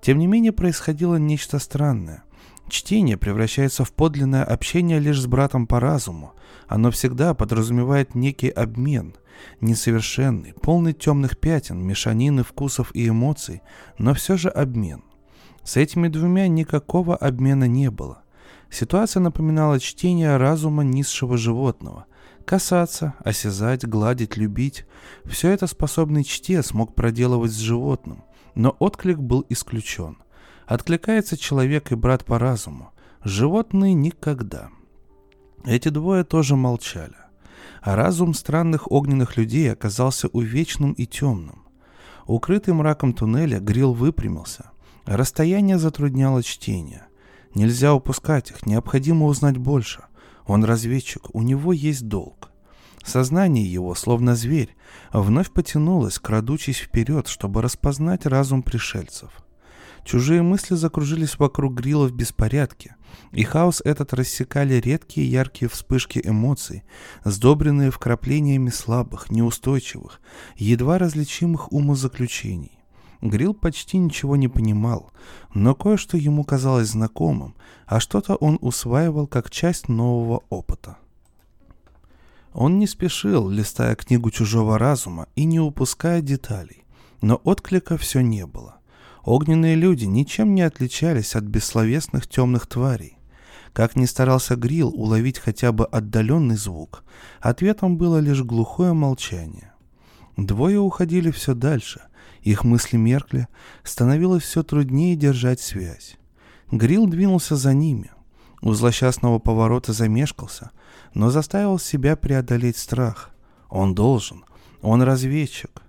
Тем 0.00 0.18
не 0.18 0.26
менее 0.26 0.52
происходило 0.52 1.16
нечто 1.16 1.58
странное. 1.58 2.24
Чтение 2.68 3.16
превращается 3.16 3.84
в 3.84 3.92
подлинное 3.92 4.44
общение 4.44 4.98
лишь 4.98 5.20
с 5.20 5.26
братом 5.26 5.66
по 5.66 5.80
разуму. 5.80 6.32
Оно 6.66 6.90
всегда 6.90 7.34
подразумевает 7.34 8.14
некий 8.14 8.48
обмен, 8.48 9.14
несовершенный, 9.60 10.54
полный 10.54 10.92
темных 10.92 11.38
пятен, 11.38 11.78
мешанины 11.80 12.42
вкусов 12.42 12.90
и 12.94 13.08
эмоций, 13.08 13.60
но 13.98 14.14
все 14.14 14.36
же 14.36 14.48
обмен. 14.48 15.02
С 15.62 15.76
этими 15.76 16.08
двумя 16.08 16.48
никакого 16.48 17.16
обмена 17.16 17.64
не 17.64 17.90
было. 17.90 18.22
Ситуация 18.70 19.20
напоминала 19.20 19.78
чтение 19.78 20.36
разума 20.36 20.82
низшего 20.82 21.36
животного, 21.36 22.06
Касаться, 22.44 23.14
осязать, 23.20 23.86
гладить, 23.86 24.36
любить– 24.36 24.84
все 25.24 25.50
это 25.50 25.66
способный 25.66 26.24
чтец 26.24 26.74
мог 26.74 26.94
проделывать 26.94 27.52
с 27.52 27.58
животным, 27.58 28.24
но 28.54 28.76
отклик 28.78 29.18
был 29.18 29.46
исключен. 29.48 30.18
Откликается 30.66 31.38
человек 31.38 31.90
и 31.90 31.94
брат 31.94 32.24
по 32.26 32.38
разуму, 32.38 32.92
животные 33.22 33.94
никогда. 33.94 34.68
Эти 35.64 35.88
двое 35.88 36.24
тоже 36.24 36.54
молчали. 36.54 37.14
А 37.80 37.96
разум 37.96 38.34
странных 38.34 38.92
огненных 38.92 39.38
людей 39.38 39.72
оказался 39.72 40.28
увечным 40.28 40.92
и 40.92 41.06
темным. 41.06 41.64
Укрытый 42.26 42.74
мраком 42.74 43.14
туннеля 43.14 43.58
Грил 43.58 43.94
выпрямился. 43.94 44.70
Расстояние 45.06 45.78
затрудняло 45.78 46.42
чтение. 46.42 47.06
Нельзя 47.54 47.94
упускать 47.94 48.50
их, 48.50 48.66
необходимо 48.66 49.26
узнать 49.26 49.56
больше– 49.56 50.04
он 50.46 50.64
разведчик, 50.64 51.34
у 51.34 51.42
него 51.42 51.72
есть 51.72 52.08
долг. 52.08 52.50
Сознание 53.04 53.70
его, 53.70 53.94
словно 53.94 54.34
зверь, 54.34 54.74
вновь 55.12 55.50
потянулось, 55.50 56.18
крадучись 56.18 56.78
вперед, 56.78 57.28
чтобы 57.28 57.60
распознать 57.60 58.24
разум 58.26 58.62
пришельцев. 58.62 59.30
Чужие 60.04 60.42
мысли 60.42 60.74
закружились 60.74 61.38
вокруг 61.38 61.74
грила 61.74 62.06
в 62.06 62.12
беспорядке, 62.12 62.96
и 63.32 63.42
хаос 63.42 63.80
этот 63.84 64.12
рассекали 64.12 64.74
редкие 64.74 65.30
яркие 65.30 65.68
вспышки 65.68 66.20
эмоций, 66.22 66.82
сдобренные 67.24 67.90
вкраплениями 67.90 68.70
слабых, 68.70 69.30
неустойчивых, 69.30 70.20
едва 70.56 70.98
различимых 70.98 71.72
умозаключений. 71.72 72.83
Грил 73.20 73.54
почти 73.54 73.98
ничего 73.98 74.36
не 74.36 74.48
понимал, 74.48 75.10
но 75.54 75.74
кое-что 75.74 76.16
ему 76.16 76.44
казалось 76.44 76.88
знакомым, 76.88 77.54
а 77.86 78.00
что-то 78.00 78.34
он 78.36 78.58
усваивал 78.60 79.26
как 79.26 79.50
часть 79.50 79.88
нового 79.88 80.42
опыта. 80.50 80.98
Он 82.52 82.78
не 82.78 82.86
спешил, 82.86 83.48
листая 83.48 83.96
книгу 83.96 84.30
чужого 84.30 84.78
разума 84.78 85.26
и 85.34 85.44
не 85.44 85.58
упуская 85.58 86.20
деталей, 86.20 86.84
но 87.20 87.40
отклика 87.44 87.96
все 87.96 88.20
не 88.20 88.46
было. 88.46 88.76
Огненные 89.24 89.74
люди 89.74 90.04
ничем 90.04 90.54
не 90.54 90.62
отличались 90.62 91.34
от 91.34 91.44
бессловесных 91.44 92.28
темных 92.28 92.66
тварей. 92.66 93.16
Как 93.72 93.96
ни 93.96 94.04
старался 94.04 94.54
Грил 94.54 94.90
уловить 94.90 95.38
хотя 95.38 95.72
бы 95.72 95.86
отдаленный 95.86 96.56
звук, 96.56 97.02
ответом 97.40 97.96
было 97.96 98.18
лишь 98.18 98.42
глухое 98.42 98.92
молчание. 98.92 99.72
Двое 100.36 100.78
уходили 100.78 101.30
все 101.30 101.54
дальше— 101.54 102.02
их 102.44 102.62
мысли 102.64 102.96
меркли, 102.96 103.48
становилось 103.82 104.44
все 104.44 104.62
труднее 104.62 105.16
держать 105.16 105.60
связь. 105.60 106.16
Грил 106.70 107.06
двинулся 107.06 107.56
за 107.56 107.74
ними. 107.74 108.10
У 108.60 108.72
злосчастного 108.72 109.38
поворота 109.38 109.92
замешкался, 109.92 110.70
но 111.14 111.30
заставил 111.30 111.78
себя 111.78 112.16
преодолеть 112.16 112.76
страх. 112.76 113.30
Он 113.68 113.94
должен. 113.94 114.44
Он 114.82 115.02
разведчик. 115.02 115.82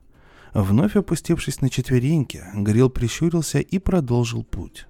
Вновь 0.54 0.96
опустившись 0.96 1.62
на 1.62 1.70
четвереньки, 1.70 2.44
Грил 2.54 2.90
прищурился 2.90 3.60
и 3.60 3.78
продолжил 3.78 4.44
путь. 4.44 4.88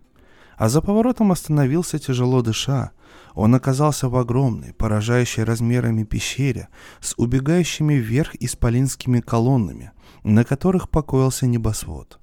А 0.57 0.69
за 0.69 0.81
поворотом 0.81 1.31
остановился 1.31 1.99
тяжело 1.99 2.41
дыша. 2.41 2.91
Он 3.33 3.55
оказался 3.55 4.07
в 4.07 4.15
огромной, 4.15 4.73
поражающей 4.73 5.43
размерами 5.43 6.03
пещере 6.03 6.69
с 7.01 7.13
убегающими 7.17 7.95
вверх 7.95 8.35
исполинскими 8.35 9.19
колоннами, 9.19 9.91
на 10.25 10.43
которых 10.43 10.89
покоился 10.89 11.45
небосвод. 11.45 12.19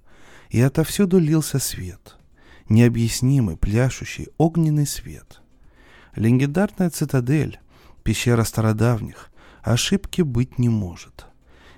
И 0.50 0.60
отовсюду 0.60 1.18
лился 1.18 1.60
свет. 1.60 2.16
Необъяснимый, 2.68 3.56
пляшущий, 3.56 4.28
огненный 4.38 4.86
свет. 4.86 5.40
Легендарная 6.16 6.90
цитадель, 6.90 7.60
пещера 8.02 8.42
стародавних, 8.42 9.30
ошибки 9.62 10.22
быть 10.22 10.58
не 10.58 10.68
может. 10.68 11.26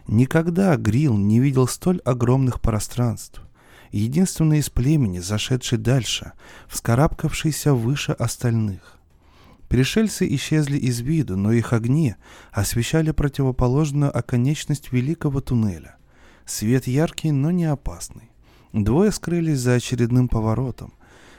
Никогда 0.07 0.75
Грил 0.77 1.17
не 1.17 1.41
видел 1.41 1.69
столь 1.69 2.01
огромных 2.07 2.61
пространств. 2.63 3.43
Единственный 3.91 4.59
из 4.59 4.71
племени, 4.71 5.19
зашедший 5.19 5.79
дальше, 5.79 6.33
вскарабкавшийся 6.69 7.75
выше 7.75 8.13
остальных. 8.13 8.99
Пришельцы 9.69 10.27
исчезли 10.35 10.79
из 10.79 11.01
виду, 11.01 11.37
но 11.37 11.53
их 11.53 11.75
огни 11.75 12.17
освещали 12.51 13.11
противоположную 13.11 14.17
оконечность 14.17 14.91
великого 14.91 15.41
туннеля. 15.41 15.97
Свет 16.47 16.87
яркий, 16.87 17.33
но 17.33 17.51
не 17.51 17.65
опасный. 17.65 18.31
Двое 18.73 19.13
скрылись 19.13 19.61
за 19.61 19.75
очередным 19.75 20.29
поворотом. 20.29 20.93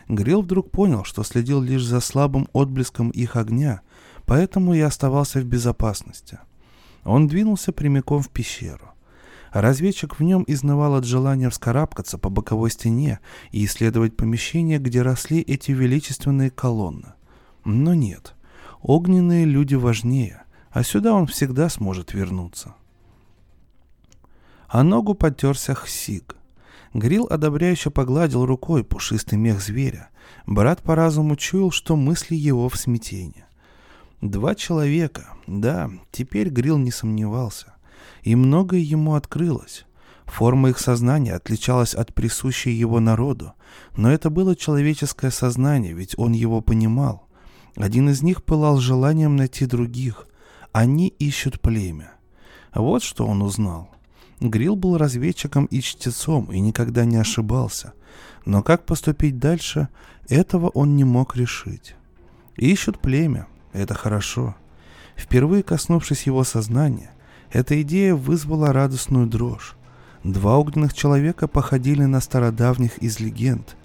Грил 0.07 0.41
вдруг 0.41 0.71
понял, 0.71 1.03
что 1.03 1.23
следил 1.23 1.61
лишь 1.61 1.85
за 1.85 1.99
слабым 1.99 2.47
отблеском 2.53 3.09
их 3.09 3.35
огня, 3.35 3.81
поэтому 4.25 4.73
и 4.73 4.79
оставался 4.79 5.39
в 5.39 5.45
безопасности. 5.45 6.39
Он 7.03 7.27
двинулся 7.27 7.71
прямиком 7.71 8.21
в 8.21 8.29
пещеру. 8.29 8.91
Разведчик 9.51 10.19
в 10.19 10.23
нем 10.23 10.43
изнывал 10.47 10.95
от 10.95 11.05
желания 11.05 11.49
вскарабкаться 11.49 12.17
по 12.17 12.29
боковой 12.29 12.71
стене 12.71 13.19
и 13.51 13.63
исследовать 13.65 14.17
помещение, 14.17 14.79
где 14.79 15.01
росли 15.01 15.39
эти 15.39 15.71
величественные 15.71 16.49
колонны. 16.49 17.13
Но 17.63 17.93
нет, 17.93 18.35
огненные 18.81 19.45
люди 19.45 19.75
важнее, 19.75 20.43
а 20.71 20.83
сюда 20.83 21.13
он 21.13 21.27
всегда 21.27 21.69
сможет 21.69 22.13
вернуться. 22.13 22.75
А 24.67 24.83
ногу 24.83 25.13
потерся 25.13 25.73
Хсиг. 25.75 26.35
Грил 26.93 27.27
одобряюще 27.29 27.89
погладил 27.89 28.45
рукой 28.45 28.83
пушистый 28.83 29.37
мех 29.37 29.61
зверя. 29.61 30.09
Брат 30.47 30.81
по 30.81 30.95
разуму 30.95 31.35
чуял, 31.35 31.71
что 31.71 31.95
мысли 31.95 32.35
его 32.35 32.69
в 32.69 32.77
смятении. 32.77 33.45
Два 34.21 34.55
человека, 34.55 35.33
да, 35.45 35.89
теперь 36.11 36.49
Грил 36.49 36.77
не 36.77 36.91
сомневался. 36.91 37.73
И 38.23 38.35
многое 38.35 38.79
ему 38.79 39.15
открылось. 39.15 39.85
Форма 40.25 40.69
их 40.69 40.79
сознания 40.79 41.33
отличалась 41.33 41.93
от 41.93 42.13
присущей 42.13 42.71
его 42.71 42.99
народу, 42.99 43.53
но 43.95 44.11
это 44.11 44.29
было 44.29 44.55
человеческое 44.55 45.31
сознание, 45.31 45.93
ведь 45.93 46.17
он 46.17 46.31
его 46.31 46.61
понимал. 46.61 47.27
Один 47.75 48.09
из 48.09 48.23
них 48.23 48.43
пылал 48.43 48.77
желанием 48.77 49.35
найти 49.35 49.65
других. 49.65 50.27
Они 50.71 51.09
ищут 51.09 51.61
племя. 51.61 52.13
Вот 52.73 53.03
что 53.03 53.27
он 53.27 53.41
узнал. 53.41 53.94
Грил 54.39 54.75
был 54.75 54.97
разведчиком 54.97 55.65
и 55.65 55.81
чтецом 55.81 56.51
и 56.51 56.59
никогда 56.59 57.05
не 57.05 57.17
ошибался. 57.17 57.93
Но 58.45 58.61
как 58.61 58.85
поступить 58.85 59.39
дальше, 59.39 59.87
этого 60.27 60.69
он 60.69 60.95
не 60.95 61.03
мог 61.03 61.35
решить. 61.35 61.95
Ищут 62.57 62.99
племя. 62.99 63.47
Это 63.73 63.93
хорошо. 63.93 64.55
Впервые 65.15 65.63
коснувшись 65.63 66.23
его 66.23 66.43
сознания, 66.43 67.11
эта 67.51 67.81
идея 67.81 68.15
вызвала 68.15 68.73
радостную 68.73 69.27
дрожь. 69.27 69.75
Два 70.23 70.57
огненных 70.57 70.93
человека 70.93 71.47
походили 71.47 72.03
на 72.03 72.19
стародавних 72.19 72.97
из 72.97 73.19
легенд. 73.19 73.77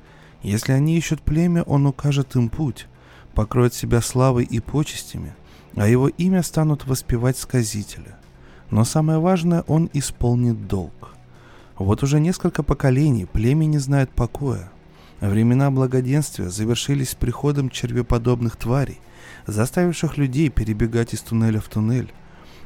Если 0.43 0.73
они 0.73 0.97
ищут 0.97 1.23
племя, 1.23 1.63
он 1.65 1.87
укажет 1.87 2.35
им 2.35 2.49
путь, 2.49 2.87
покроет 3.35 3.75
себя 3.75 4.01
славой 4.01 4.45
и 4.45 4.59
почестями, 4.59 5.35
а 5.77 5.87
его 5.87 6.09
имя 6.09 6.43
станут 6.43 6.87
воспевать 6.87 7.37
сказители. 7.37 8.15
Но 8.71 8.85
самое 8.85 9.19
важное, 9.19 9.63
он 9.67 9.91
исполнит 9.93 10.69
долг. 10.69 11.15
Вот 11.77 12.03
уже 12.03 12.21
несколько 12.21 12.63
поколений 12.63 13.27
племя 13.27 13.65
не 13.65 13.79
знает 13.79 14.11
покоя. 14.11 14.71
Времена 15.21 15.71
благоденствия 15.71 16.49
завершились 16.49 17.15
приходом 17.15 17.69
червеподобных 17.69 18.57
тварей, 18.57 19.01
заставивших 19.47 20.17
людей 20.17 20.49
перебегать 20.51 21.15
из 21.15 21.21
туннеля 21.21 21.61
в 21.61 21.69
туннель. 21.69 22.13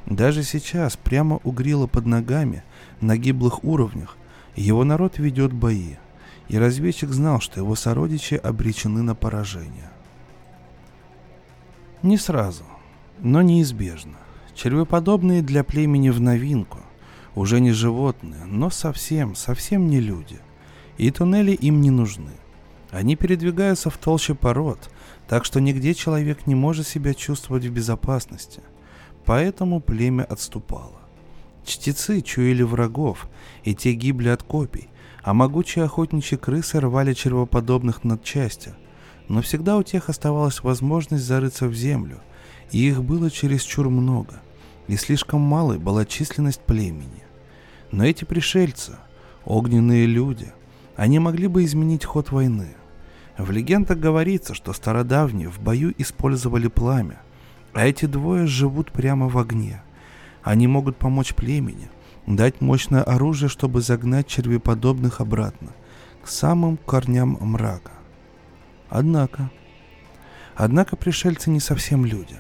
Даже 0.07 0.43
сейчас, 0.43 0.97
прямо 0.97 1.41
у 1.43 1.51
Грила 1.53 1.87
под 1.87 2.07
ногами, 2.07 2.63
на 3.01 3.17
гиблых 3.17 3.65
уровнях, 3.65 4.17
его 4.55 4.85
народ 4.85 5.19
ведет 5.19 5.53
бои, 5.53 5.95
и 6.49 6.59
разведчик 6.59 7.11
знал, 7.11 7.41
что 7.41 7.61
его 7.61 7.75
сородичи 7.75 8.35
обречены 8.35 9.03
на 9.03 9.15
поражение. 9.15 9.91
Не 12.03 12.19
сразу, 12.19 12.65
но 13.21 13.41
неизбежно. 13.41 14.17
Червеподобные 14.55 15.43
для 15.43 15.65
племени 15.65 16.11
в 16.11 16.21
новинку, 16.21 16.79
уже 17.35 17.61
не 17.61 17.73
животные, 17.73 18.45
но 18.45 18.71
совсем, 18.71 19.35
совсем 19.35 19.89
не 19.89 20.01
люди. 20.01 20.39
И 20.97 21.11
туннели 21.11 21.53
им 21.53 21.81
не 21.81 21.91
нужны. 21.91 22.31
Они 22.91 23.17
передвигаются 23.17 23.91
в 23.91 23.99
толще 23.99 24.37
пород, 24.37 24.91
так 25.27 25.45
что 25.45 25.61
нигде 25.61 25.95
человек 25.95 26.47
не 26.47 26.55
может 26.55 26.87
себя 26.87 27.15
чувствовать 27.15 27.65
в 27.65 27.73
безопасности. 27.73 28.63
Поэтому 29.25 29.81
племя 29.81 30.23
отступало. 30.23 31.01
Чтецы 31.65 32.21
чуяли 32.21 32.63
врагов, 32.63 33.29
и 33.65 33.75
те 33.75 33.95
гибли 33.95 34.29
от 34.29 34.45
копий, 34.45 34.89
а 35.25 35.35
могучие 35.35 35.85
охотничьи 35.85 36.39
крысы 36.39 36.79
рвали 36.79 37.15
червоподобных 37.15 38.05
над 38.05 38.23
части. 38.23 38.75
Но 39.27 39.43
всегда 39.43 39.79
у 39.79 39.83
тех 39.83 40.09
оставалась 40.09 40.63
возможность 40.63 41.25
зарыться 41.25 41.67
в 41.67 41.75
землю, 41.75 42.21
и 42.71 42.89
их 42.89 43.03
было 43.03 43.31
чересчур 43.31 43.89
много, 43.89 44.41
и 44.87 44.97
слишком 44.97 45.41
малой 45.41 45.79
была 45.79 46.05
численность 46.05 46.61
племени. 46.61 47.25
Но 47.91 48.05
эти 48.05 48.25
пришельцы, 48.25 48.97
огненные 49.45 50.07
люди, 50.07 50.53
они 50.97 51.19
могли 51.19 51.49
бы 51.49 51.65
изменить 51.65 52.05
ход 52.05 52.31
войны– 52.31 52.75
в 53.37 53.51
легендах 53.51 53.99
говорится, 53.99 54.55
что 54.55 54.73
стародавние 54.73 55.49
в 55.49 55.59
бою 55.59 55.93
использовали 55.99 56.69
пламя, 56.69 57.21
а 57.73 57.85
эти 57.85 58.07
двое 58.07 58.47
живут 58.47 58.93
прямо 58.93 59.29
в 59.29 59.37
огне. 59.39 59.83
Они 60.43 60.69
могут 60.69 60.97
помочь 60.97 61.35
племени, 61.35 61.89
дать 62.27 62.61
мощное 62.61 63.03
оружие, 63.03 63.49
чтобы 63.49 63.81
загнать 63.81 64.29
червеподобных 64.29 65.21
обратно, 65.21 65.73
к 66.23 66.29
самым 66.29 66.77
корням 66.77 67.37
мрака. 67.41 67.93
Однако... 68.89 69.51
Однако 70.57 70.95
пришельцы 70.95 71.51
не 71.51 71.59
совсем 71.59 72.07
люди. 72.07 72.37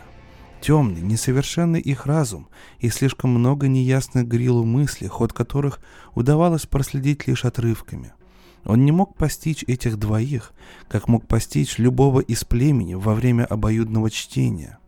Темный, 0.64 1.02
несовершенный 1.02 1.80
их 1.80 2.06
разум 2.06 2.48
и 2.78 2.88
слишком 2.88 3.30
много 3.30 3.68
неясных 3.68 4.26
грилу 4.26 4.64
мыслей, 4.64 5.08
ход 5.08 5.32
которых 5.32 5.80
удавалось 6.14 6.64
проследить 6.64 7.26
лишь 7.26 7.44
отрывками– 7.44 8.12
он 8.64 8.84
не 8.84 8.92
мог 8.92 9.14
постичь 9.14 9.62
этих 9.66 9.98
двоих, 9.98 10.52
как 10.88 11.06
мог 11.06 11.26
постичь 11.26 11.78
любого 11.78 12.20
из 12.20 12.44
племени 12.44 12.94
во 12.94 13.14
время 13.14 13.44
обоюдного 13.44 14.10
чтения. 14.10 14.78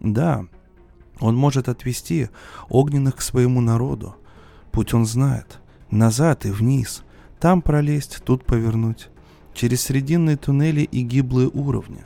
Да, 0.00 0.46
он 1.20 1.36
может 1.36 1.68
отвести 1.68 2.30
огненных 2.70 3.16
к 3.16 3.20
своему 3.20 3.60
народу. 3.60 4.16
Путь 4.72 4.94
он 4.94 5.04
знает. 5.04 5.60
Назад 5.90 6.46
и 6.46 6.50
вниз. 6.50 7.02
Там 7.38 7.60
пролезть, 7.60 8.22
тут 8.24 8.46
повернуть. 8.46 9.08
Через 9.52 9.82
срединные 9.82 10.36
туннели 10.36 10.82
и 10.82 11.02
гиблые 11.02 11.48
уровни. 11.48 12.04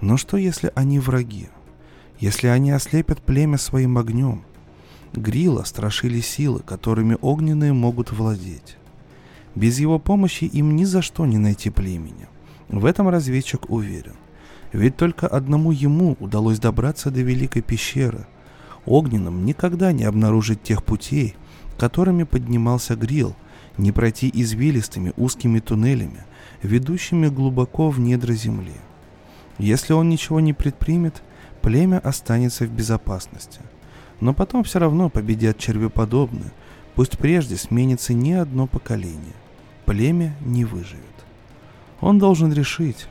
Но 0.00 0.16
что, 0.16 0.36
если 0.36 0.72
они 0.74 0.98
враги? 0.98 1.48
Если 2.20 2.48
они 2.48 2.70
ослепят 2.70 3.22
племя 3.22 3.56
своим 3.56 3.96
огнем? 3.96 4.42
Грила 5.14 5.64
страшили 5.64 6.20
силы, 6.20 6.60
которыми 6.60 7.16
огненные 7.20 7.72
могут 7.72 8.12
владеть. 8.12 8.76
Без 9.54 9.80
его 9.80 9.98
помощи 9.98 10.44
им 10.44 10.76
ни 10.76 10.84
за 10.84 11.00
что 11.00 11.24
не 11.24 11.38
найти 11.38 11.70
племени. 11.70 12.28
В 12.68 12.84
этом 12.84 13.08
разведчик 13.08 13.70
уверен. 13.70 14.14
Ведь 14.72 14.96
только 14.96 15.26
одному 15.26 15.72
ему 15.72 16.16
удалось 16.20 16.60
добраться 16.60 17.10
до 17.10 17.22
Великой 17.22 17.62
пещеры. 17.62 18.26
Огненным 18.84 19.44
никогда 19.44 19.90
не 19.90 20.04
обнаружить 20.04 20.62
тех 20.62 20.84
путей, 20.84 21.34
которыми 21.78 22.24
поднимался 22.24 22.96
Грил, 22.96 23.34
не 23.78 23.92
пройти 23.92 24.30
извилистыми 24.32 25.14
узкими 25.16 25.58
туннелями, 25.58 26.24
ведущими 26.62 27.28
глубоко 27.28 27.88
в 27.88 27.98
недра 27.98 28.34
земли. 28.34 28.74
Если 29.58 29.94
он 29.94 30.08
ничего 30.08 30.38
не 30.40 30.52
предпримет, 30.52 31.22
племя 31.62 31.98
останется 31.98 32.64
в 32.64 32.70
безопасности. 32.70 33.60
Но 34.20 34.34
потом 34.34 34.64
все 34.64 34.78
равно 34.78 35.08
победят 35.08 35.58
червеподобные, 35.58 36.52
пусть 36.94 37.18
прежде 37.18 37.56
сменится 37.56 38.14
не 38.14 38.34
одно 38.34 38.66
поколение 38.66 39.34
племя 39.90 40.36
не 40.40 40.64
выживет. 40.64 41.02
Он 42.00 42.20
должен 42.20 42.52
решить, 42.52 43.08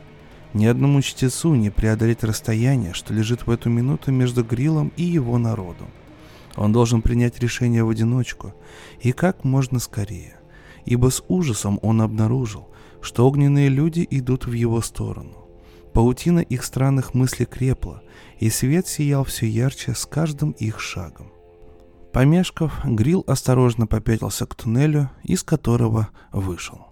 ни 0.53 0.65
одному 0.65 1.01
чтецу 1.01 1.55
не 1.55 1.69
преодолеть 1.69 2.23
расстояние, 2.23 2.93
что 2.93 3.13
лежит 3.13 3.45
в 3.45 3.51
эту 3.51 3.69
минуту 3.69 4.13
между 4.13 4.45
Грилом 4.45 4.93
и 4.95 5.03
его 5.03 5.37
народом. 5.37 5.89
Он 6.55 6.71
должен 6.71 7.01
принять 7.01 7.37
решение 7.39 7.83
в 7.83 7.89
одиночку 7.89 8.53
и 9.01 9.11
как 9.11 9.43
можно 9.43 9.79
скорее, 9.79 10.39
ибо 10.85 11.09
с 11.09 11.21
ужасом 11.27 11.79
он 11.81 12.01
обнаружил, 12.01 12.69
что 13.01 13.27
огненные 13.27 13.67
люди 13.67 14.07
идут 14.09 14.45
в 14.45 14.53
его 14.53 14.79
сторону. 14.79 15.48
Паутина 15.93 16.39
их 16.39 16.63
странных 16.63 17.13
мыслей 17.13 17.45
крепла, 17.45 18.03
и 18.39 18.49
свет 18.49 18.87
сиял 18.87 19.23
все 19.23 19.47
ярче 19.47 19.93
с 19.93 20.05
каждым 20.05 20.51
их 20.51 20.79
шагом. 20.79 21.31
Помешков, 22.13 22.73
Грил 22.85 23.23
осторожно 23.27 23.85
попятился 23.85 24.45
к 24.45 24.55
туннелю, 24.55 25.11
из 25.23 25.43
которого 25.43 26.09
вышел. 26.31 26.87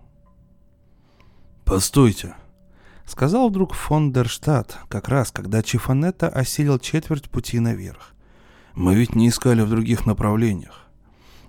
«Постойте!»— 1.66 2.36
сказал 3.06 3.50
вдруг 3.50 3.74
фон 3.74 4.14
дер 4.14 4.28
Штадт, 4.28 4.78
как 4.90 5.10
раз 5.10 5.32
когда 5.32 5.64
Чифанетта 5.64 6.30
осилил 6.30 6.80
четверть 6.80 7.30
пути 7.30 7.60
наверх. 7.60 8.14
«Мы 8.74 8.96
ведь 8.96 9.16
не 9.16 9.30
искали 9.30 9.62
в 9.62 9.70
других 9.70 10.06
направлениях. 10.06 10.88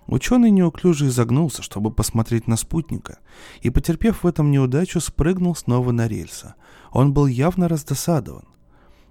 Ученый 0.09 0.51
неуклюже 0.51 1.09
изогнулся, 1.09 1.63
чтобы 1.63 1.91
посмотреть 1.91 2.49
на 2.49 2.57
спутника, 2.57 3.19
и, 3.61 3.69
потерпев 3.69 4.23
в 4.23 4.27
этом 4.27 4.51
неудачу, 4.51 5.01
спрыгнул 5.01 5.55
снова 5.55 5.93
на 5.93 6.09
рельсы. 6.09 6.55
Он 6.93 7.13
был 7.13 7.27
явно 7.27 7.69
раздосадован. 7.69 8.45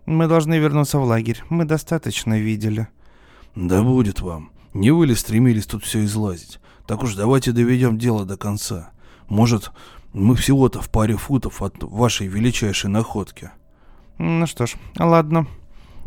«Мы 0.06 0.28
должны 0.28 0.58
вернуться 0.58 1.00
в 1.00 1.04
лагерь. 1.04 1.44
Мы 1.50 1.66
достаточно 1.66 2.40
видели». 2.40 2.88
«Да 3.56 3.84
будет 3.84 4.22
вам. 4.22 4.52
Не 4.74 4.92
вы 4.92 5.08
ли 5.08 5.16
стремились 5.16 5.66
тут 5.66 5.84
все 5.84 6.04
излазить? 6.06 6.60
Так 6.86 7.04
уж 7.04 7.16
давайте 7.16 7.52
доведем 7.52 7.98
дело 7.98 8.26
до 8.26 8.38
конца. 8.38 8.92
Может, 9.28 9.72
мы 10.13 10.36
всего-то 10.36 10.82
в 10.82 10.90
паре 10.90 11.18
футов 11.18 11.62
от 11.62 11.84
вашей 11.84 12.28
величайшей 12.28 12.90
находки». 12.90 13.52
«Ну 14.18 14.48
что 14.48 14.66
ж, 14.66 14.76
ладно», 14.98 15.48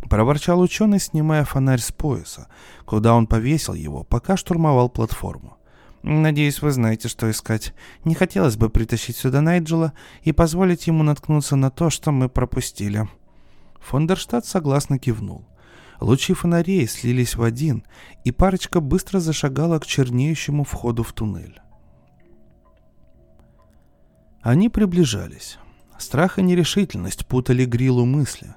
Проворчал 0.08 0.60
ученый, 0.60 0.98
снимая 0.98 1.44
фонарь 1.44 1.80
с 1.80 1.92
пояса, 1.92 2.48
куда 2.84 3.14
он 3.14 3.26
повесил 3.26 3.74
его, 3.74 4.02
пока 4.02 4.36
штурмовал 4.36 4.88
платформу. 4.88 5.56
«Надеюсь, 6.02 6.62
вы 6.62 6.70
знаете, 6.70 7.08
что 7.08 7.30
искать. 7.30 7.74
Не 8.04 8.14
хотелось 8.14 8.56
бы 8.56 8.70
притащить 8.70 9.16
сюда 9.16 9.42
Найджела 9.42 9.92
и 10.22 10.32
позволить 10.32 10.86
ему 10.86 11.02
наткнуться 11.02 11.56
на 11.56 11.70
то, 11.70 11.90
что 11.90 12.10
мы 12.10 12.28
пропустили». 12.28 13.08
Фондерштадт 13.80 14.46
согласно 14.46 14.98
кивнул. 14.98 15.46
Лучи 16.00 16.32
фонарей 16.32 16.86
слились 16.86 17.34
в 17.34 17.42
один, 17.42 17.84
и 18.24 18.32
парочка 18.32 18.80
быстро 18.80 19.20
зашагала 19.20 19.78
к 19.78 19.86
чернеющему 19.86 20.64
входу 20.64 21.02
в 21.02 21.12
туннель. 21.12 21.60
Они 24.40 24.70
приближались. 24.70 25.58
Страх 25.98 26.38
и 26.38 26.42
нерешительность 26.42 27.26
путали 27.26 27.66
Грилу 27.66 28.06
мысли. 28.06 28.54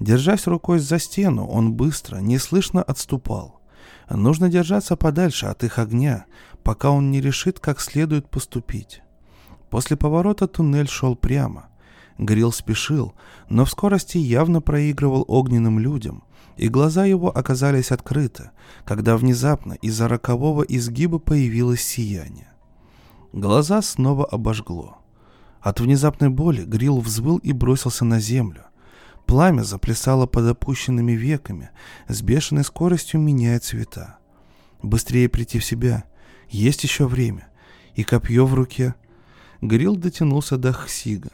Держась 0.00 0.48
рукой 0.48 0.80
за 0.80 0.98
стену, 0.98 1.46
он 1.46 1.74
быстро, 1.74 2.16
неслышно 2.16 2.82
отступал. 2.82 3.60
Нужно 4.08 4.48
держаться 4.48 4.96
подальше 4.96 5.46
от 5.46 5.62
их 5.62 5.78
огня, 5.78 6.24
пока 6.70 6.92
он 6.92 7.10
не 7.10 7.20
решит, 7.20 7.58
как 7.58 7.80
следует 7.80 8.30
поступить. 8.30 9.02
После 9.70 9.96
поворота 9.96 10.46
туннель 10.46 10.86
шел 10.86 11.16
прямо. 11.16 11.68
Грил 12.16 12.52
спешил, 12.52 13.14
но 13.48 13.64
в 13.64 13.70
скорости 13.72 14.18
явно 14.18 14.60
проигрывал 14.60 15.24
огненным 15.26 15.80
людям, 15.80 16.22
и 16.56 16.68
глаза 16.68 17.06
его 17.06 17.36
оказались 17.36 17.90
открыты, 17.90 18.52
когда 18.84 19.16
внезапно 19.16 19.72
из-за 19.82 20.06
рокового 20.06 20.62
изгиба 20.62 21.18
появилось 21.18 21.82
сияние. 21.82 22.52
Глаза 23.32 23.82
снова 23.82 24.24
обожгло. 24.24 24.98
От 25.60 25.80
внезапной 25.80 26.28
боли 26.28 26.62
Грил 26.62 27.00
взвыл 27.00 27.38
и 27.38 27.50
бросился 27.50 28.04
на 28.04 28.20
землю. 28.20 28.66
Пламя 29.26 29.64
заплясало 29.64 30.26
под 30.26 30.46
опущенными 30.46 31.14
веками, 31.14 31.70
с 32.06 32.22
бешеной 32.22 32.62
скоростью 32.62 33.18
меняя 33.18 33.58
цвета. 33.58 34.18
Быстрее 34.84 35.28
прийти 35.28 35.58
в 35.58 35.64
себя. 35.64 36.04
Есть 36.50 36.82
еще 36.82 37.06
время. 37.06 37.48
И 37.94 38.02
копье 38.02 38.44
в 38.44 38.54
руке. 38.54 38.94
Грил 39.60 39.96
дотянулся 39.96 40.56
до 40.56 40.72
Хсига. 40.72 41.30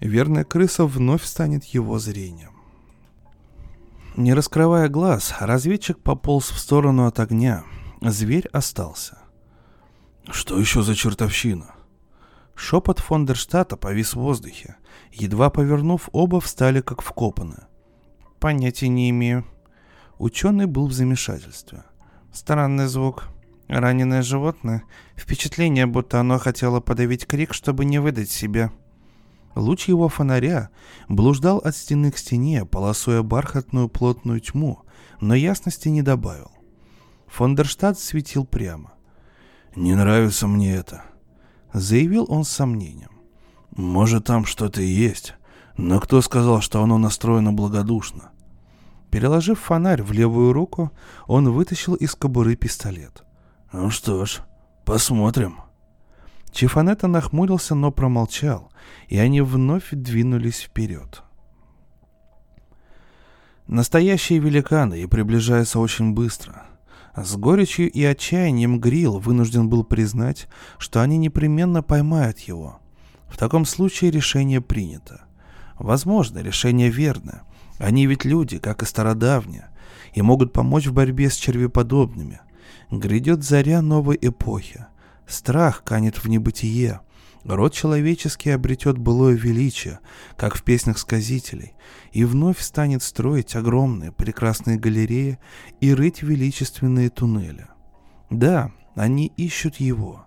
Верная 0.00 0.44
крыса 0.44 0.86
вновь 0.86 1.24
станет 1.24 1.64
его 1.64 1.98
зрением. 1.98 2.50
Не 4.16 4.32
раскрывая 4.32 4.88
глаз, 4.88 5.34
разведчик 5.40 5.98
пополз 5.98 6.50
в 6.50 6.58
сторону 6.58 7.06
от 7.06 7.20
огня. 7.20 7.64
Зверь 8.00 8.48
остался. 8.48 9.18
«Что 10.30 10.58
еще 10.58 10.82
за 10.82 10.94
чертовщина?» 10.94 11.74
Шепот 12.54 13.00
Фондерштата 13.00 13.76
повис 13.76 14.14
в 14.14 14.20
воздухе. 14.20 14.76
Едва 15.12 15.50
повернув, 15.50 16.08
оба 16.12 16.40
встали 16.40 16.80
как 16.80 17.02
вкопаны. 17.02 17.64
«Понятия 18.38 18.88
не 18.88 19.10
имею». 19.10 19.44
Ученый 20.18 20.66
был 20.66 20.86
в 20.86 20.92
замешательстве. 20.92 21.84
Странный 22.32 22.86
звук. 22.86 23.33
Раненое 23.68 24.22
животное. 24.22 24.84
Впечатление, 25.16 25.86
будто 25.86 26.20
оно 26.20 26.38
хотело 26.38 26.80
подавить 26.80 27.26
крик, 27.26 27.54
чтобы 27.54 27.84
не 27.84 27.98
выдать 27.98 28.30
себя. 28.30 28.72
Луч 29.54 29.88
его 29.88 30.08
фонаря 30.08 30.70
блуждал 31.08 31.58
от 31.58 31.76
стены 31.76 32.10
к 32.10 32.18
стене, 32.18 32.64
полосуя 32.64 33.22
бархатную 33.22 33.88
плотную 33.88 34.40
тьму, 34.40 34.82
но 35.20 35.34
ясности 35.34 35.88
не 35.88 36.02
добавил. 36.02 36.50
Фондерштадт 37.28 37.98
светил 37.98 38.44
прямо. 38.44 38.92
«Не 39.76 39.94
нравится 39.94 40.46
мне 40.46 40.74
это»,— 40.74 41.04
заявил 41.72 42.26
он 42.28 42.44
с 42.44 42.50
сомнением. 42.50 43.14
Может, 43.76 44.26
там 44.26 44.44
что-то 44.44 44.80
и 44.82 44.86
есть, 44.86 45.34
но 45.76 45.98
кто 45.98 46.20
сказал, 46.22 46.60
что 46.60 46.80
оно 46.82 46.96
настроено 46.96 47.52
благодушно? 47.52 48.30
Переложив 49.10 49.58
фонарь 49.58 50.02
в 50.02 50.12
левую 50.12 50.52
руку, 50.52 50.92
он 51.26 51.50
вытащил 51.50 51.94
из 51.94 52.14
кобуры 52.14 52.54
пистолет. 52.54 53.24
Ну 53.76 53.90
что 53.90 54.24
ж, 54.24 54.40
посмотрим. 54.84 55.56
Чифанета 56.52 57.08
нахмурился, 57.08 57.74
но 57.74 57.90
промолчал, 57.90 58.70
и 59.08 59.18
они 59.18 59.40
вновь 59.40 59.88
двинулись 59.90 60.60
вперед. 60.60 61.24
Настоящие 63.66 64.38
великаны 64.38 65.02
и 65.02 65.06
приближаются 65.06 65.80
очень 65.80 66.12
быстро. 66.12 66.68
С 67.16 67.34
горечью 67.34 67.90
и 67.90 68.04
отчаянием 68.04 68.78
Грил 68.78 69.18
вынужден 69.18 69.68
был 69.68 69.82
признать, 69.82 70.46
что 70.78 71.00
они 71.00 71.16
непременно 71.16 71.82
поймают 71.82 72.38
его— 72.38 72.78
в 73.28 73.36
таком 73.36 73.64
случае 73.64 74.12
решение 74.12 74.60
принято. 74.60 75.24
Возможно, 75.80 76.38
решение 76.38 76.90
верное. 76.90 77.42
Они 77.78 78.06
ведь 78.06 78.24
люди, 78.24 78.58
как 78.58 78.84
и 78.84 78.86
стародавние, 78.86 79.70
и 80.12 80.22
могут 80.22 80.52
помочь 80.52 80.86
в 80.86 80.92
борьбе 80.92 81.28
с 81.28 81.34
червеподобными. 81.34 82.40
Грядет 82.90 83.42
заря 83.42 83.82
новой 83.82 84.18
эпохи. 84.20 84.86
Страх 85.26 85.82
канет 85.84 86.16
в 86.16 86.28
небытие. 86.28 87.00
Род 87.44 87.74
человеческий 87.74 88.50
обретет 88.50 88.96
былое 88.96 89.34
величие, 89.34 90.00
как 90.36 90.54
в 90.54 90.62
песнях 90.62 90.98
сказителей, 90.98 91.74
и 92.12 92.24
вновь 92.24 92.60
станет 92.60 93.02
строить 93.02 93.54
огромные 93.54 94.12
прекрасные 94.12 94.78
галереи 94.78 95.38
и 95.80 95.92
рыть 95.92 96.22
величественные 96.22 97.10
туннели. 97.10 97.66
Да, 98.30 98.72
они 98.94 99.30
ищут 99.36 99.76
его, 99.76 100.24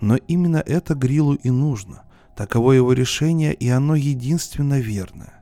но 0.00 0.16
именно 0.16 0.62
это 0.64 0.94
Грилу 0.94 1.34
и 1.34 1.50
нужно, 1.50 2.04
Таково 2.40 2.72
его 2.72 2.94
решение, 2.94 3.52
и 3.52 3.68
оно 3.68 3.94
единственно 3.94 4.80
верное. 4.80 5.34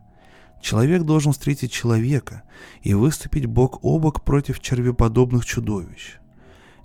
Человек 0.60 1.04
должен 1.04 1.30
встретить 1.30 1.70
человека 1.70 2.42
и 2.82 2.92
выступить 2.92 3.46
бок 3.46 3.78
о 3.84 4.00
бок 4.00 4.24
против 4.24 4.58
червеподобных 4.58 5.46
чудовищ. 5.46 6.16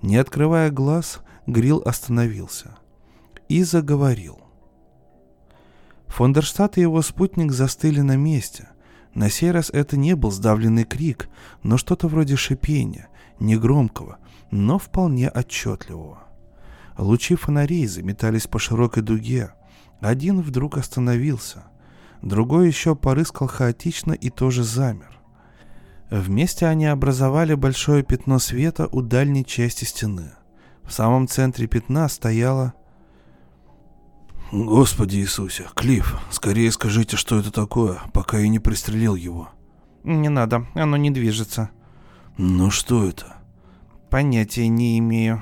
Не 0.03 0.17
открывая 0.17 0.69
глаз, 0.69 1.21
Грил 1.47 1.81
остановился 1.85 2.75
и 3.47 3.63
заговорил. 3.63 4.37
Фондерштадт 6.07 6.77
и 6.77 6.81
его 6.81 7.01
спутник 7.01 7.53
застыли 7.53 8.01
на 8.01 8.17
месте. 8.17 8.67
На 9.13 9.29
сей 9.29 9.51
раз 9.51 9.69
это 9.69 9.95
не 9.95 10.17
был 10.17 10.29
сдавленный 10.29 10.83
крик, 10.83 11.29
но 11.63 11.77
что-то 11.77 12.09
вроде 12.09 12.35
шипения, 12.35 13.07
негромкого, 13.39 14.17
но 14.51 14.77
вполне 14.77 15.29
отчетливого. 15.29 16.23
Лучи 16.97 17.35
фонарей 17.35 17.87
заметались 17.87 18.45
по 18.45 18.59
широкой 18.59 19.03
дуге, 19.03 19.53
один 20.01 20.41
вдруг 20.41 20.77
остановился, 20.77 21.63
другой 22.21 22.67
еще 22.67 22.93
порыскал 22.93 23.47
хаотично 23.47 24.11
и 24.11 24.29
тоже 24.29 24.65
замер. 24.65 25.22
Вместе 26.13 26.67
они 26.67 26.85
образовали 26.85 27.55
большое 27.55 28.03
пятно 28.03 28.37
света 28.37 28.87
у 28.91 29.01
дальней 29.01 29.43
части 29.43 29.83
стены. 29.83 30.33
В 30.83 30.93
самом 30.93 31.27
центре 31.27 31.65
пятна 31.65 32.07
стояла... 32.07 32.75
«Господи 34.51 35.15
Иисусе, 35.15 35.65
Клифф, 35.73 36.19
скорее 36.29 36.71
скажите, 36.71 37.17
что 37.17 37.39
это 37.39 37.51
такое, 37.51 37.99
пока 38.13 38.37
я 38.37 38.47
не 38.47 38.59
пристрелил 38.59 39.15
его». 39.15 39.49
«Не 40.03 40.29
надо, 40.29 40.67
оно 40.75 40.97
не 40.97 41.09
движется». 41.09 41.71
«Ну 42.37 42.69
что 42.69 43.07
это?» 43.07 43.37
«Понятия 44.11 44.67
не 44.67 44.99
имею». 44.99 45.41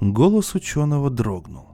Голос 0.00 0.56
ученого 0.56 1.08
дрогнул. 1.08 1.68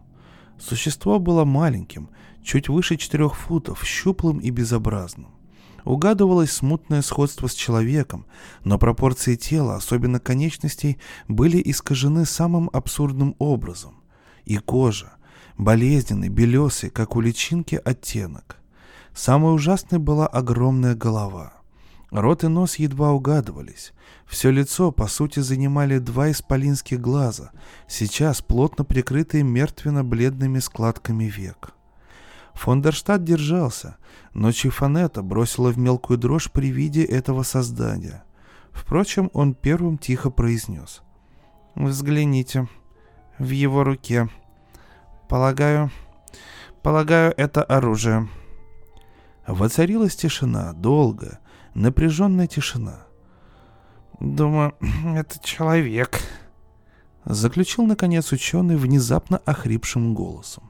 Существо 0.58 1.20
было 1.20 1.46
маленьким, 1.46 2.10
чуть 2.42 2.68
выше 2.68 2.98
четырех 2.98 3.34
футов, 3.34 3.82
щуплым 3.82 4.40
и 4.40 4.50
безобразным. 4.50 5.39
Угадывалось 5.84 6.52
смутное 6.52 7.02
сходство 7.02 7.46
с 7.46 7.54
человеком, 7.54 8.26
но 8.64 8.78
пропорции 8.78 9.36
тела, 9.36 9.76
особенно 9.76 10.20
конечностей, 10.20 10.98
были 11.28 11.60
искажены 11.64 12.26
самым 12.26 12.70
абсурдным 12.72 13.34
образом. 13.38 14.02
И 14.44 14.58
кожа, 14.58 15.12
болезненный, 15.56 16.28
белесый, 16.28 16.90
как 16.90 17.16
у 17.16 17.20
личинки, 17.20 17.80
оттенок. 17.82 18.56
Самой 19.14 19.54
ужасной 19.54 19.98
была 19.98 20.26
огромная 20.26 20.94
голова. 20.94 21.54
Рот 22.10 22.42
и 22.42 22.48
нос 22.48 22.76
едва 22.76 23.12
угадывались. 23.12 23.92
Все 24.26 24.50
лицо, 24.50 24.90
по 24.90 25.06
сути, 25.06 25.40
занимали 25.40 25.98
два 25.98 26.30
исполинских 26.30 27.00
глаза, 27.00 27.52
сейчас 27.88 28.42
плотно 28.42 28.84
прикрытые 28.84 29.44
мертвенно-бледными 29.44 30.58
складками 30.58 31.24
век. 31.24 31.74
Фондерштадт 32.54 33.24
держался, 33.24 33.96
но 34.34 34.52
Чифанета 34.52 35.22
бросила 35.22 35.70
в 35.70 35.78
мелкую 35.78 36.18
дрожь 36.18 36.50
при 36.50 36.70
виде 36.70 37.04
этого 37.04 37.42
создания. 37.42 38.24
Впрочем, 38.72 39.30
он 39.32 39.54
первым 39.54 39.98
тихо 39.98 40.30
произнес. 40.30 41.02
«Взгляните. 41.74 42.68
В 43.38 43.50
его 43.50 43.84
руке. 43.84 44.28
Полагаю... 45.28 45.90
Полагаю, 46.82 47.34
это 47.36 47.62
оружие». 47.62 48.28
Воцарилась 49.46 50.16
тишина, 50.16 50.72
долгая, 50.72 51.40
напряженная 51.74 52.46
тишина. 52.46 53.00
«Думаю, 54.20 54.74
это 55.14 55.38
человек»,— 55.42 56.20
заключил, 57.24 57.84
наконец, 57.84 58.32
ученый 58.32 58.76
внезапно 58.76 59.38
охрипшим 59.38 60.14
голосом. 60.14 60.69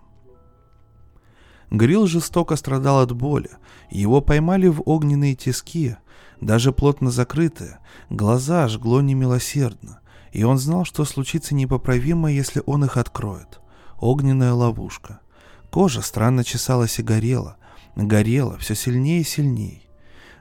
Грил 1.70 2.06
жестоко 2.06 2.56
страдал 2.56 3.00
от 3.00 3.12
боли. 3.12 3.50
Его 3.90 4.20
поймали 4.20 4.66
в 4.66 4.82
огненные 4.86 5.36
тиски, 5.36 5.96
даже 6.40 6.72
плотно 6.72 7.10
закрытые. 7.10 7.78
Глаза 8.08 8.66
жгло 8.68 9.00
немилосердно. 9.00 10.00
И 10.32 10.42
он 10.44 10.58
знал, 10.58 10.84
что 10.84 11.04
случится 11.04 11.54
непоправимо, 11.54 12.30
если 12.30 12.62
он 12.66 12.84
их 12.84 12.96
откроет. 12.96 13.60
Огненная 13.98 14.52
ловушка. 14.52 15.20
Кожа 15.70 16.02
странно 16.02 16.44
чесалась 16.44 16.98
и 16.98 17.02
горела. 17.02 17.56
Горела 17.94 18.56
все 18.58 18.74
сильнее 18.74 19.20
и 19.20 19.24
сильнее. 19.24 19.82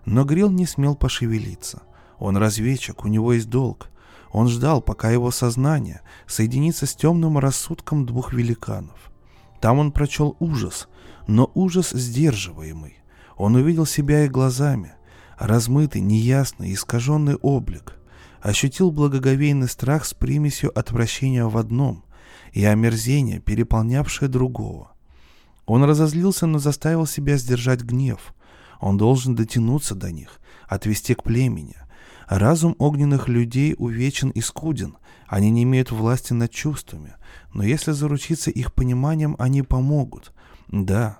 Но 0.05 0.23
Грил 0.23 0.49
не 0.49 0.65
смел 0.65 0.95
пошевелиться. 0.95 1.83
Он 2.17 2.37
разведчик, 2.37 3.05
у 3.05 3.07
него 3.07 3.33
есть 3.33 3.49
долг. 3.49 3.89
Он 4.31 4.47
ждал, 4.47 4.81
пока 4.81 5.09
его 5.09 5.31
сознание 5.31 6.01
соединится 6.27 6.85
с 6.85 6.95
темным 6.95 7.37
рассудком 7.39 8.05
двух 8.05 8.33
великанов. 8.33 9.11
Там 9.59 9.79
он 9.79 9.91
прочел 9.91 10.35
ужас, 10.39 10.87
но 11.29 11.51
ужас 11.53 11.91
сдерживаемый. 11.91 12.97
Он 13.37 13.53
увидел 13.53 13.85
себя 13.85 14.25
их 14.25 14.31
глазами, 14.31 14.93
размытый, 15.37 16.01
неясный, 16.01 16.73
искаженный 16.73 17.35
облик, 17.35 17.99
ощутил 18.41 18.91
благоговейный 18.91 19.69
страх 19.69 20.05
с 20.05 20.15
примесью 20.15 20.77
отвращения 20.77 21.45
в 21.45 21.55
одном 21.55 22.03
и 22.51 22.65
омерзение, 22.65 23.39
переполнявшее 23.39 24.27
другого. 24.27 24.91
Он 25.67 25.83
разозлился, 25.83 26.47
но 26.47 26.57
заставил 26.57 27.05
себя 27.05 27.37
сдержать 27.37 27.83
гнев. 27.83 28.33
Он 28.79 28.97
должен 28.97 29.35
дотянуться 29.35 29.93
до 29.93 30.11
них, 30.11 30.39
отвести 30.67 31.13
к 31.13 31.21
племени. 31.21 31.75
Разум 32.27 32.75
огненных 32.79 33.27
людей 33.27 33.75
увечен 33.77 34.31
и 34.31 34.41
скуден, 34.41 34.97
они 35.27 35.51
не 35.51 35.61
имеют 35.61 35.91
власти 35.91 36.33
над 36.33 36.49
чувствами, 36.49 37.13
но 37.53 37.63
если 37.63 37.91
заручиться 37.91 38.49
их 38.49 38.73
пониманием, 38.73 39.35
они 39.37 39.61
помогут, 39.61 40.33
да. 40.69 41.19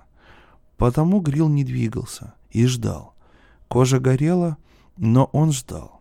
Потому 0.76 1.20
Грил 1.20 1.48
не 1.48 1.64
двигался 1.64 2.34
и 2.50 2.66
ждал. 2.66 3.14
Кожа 3.68 4.00
горела, 4.00 4.56
но 4.96 5.24
он 5.26 5.52
ждал. 5.52 6.00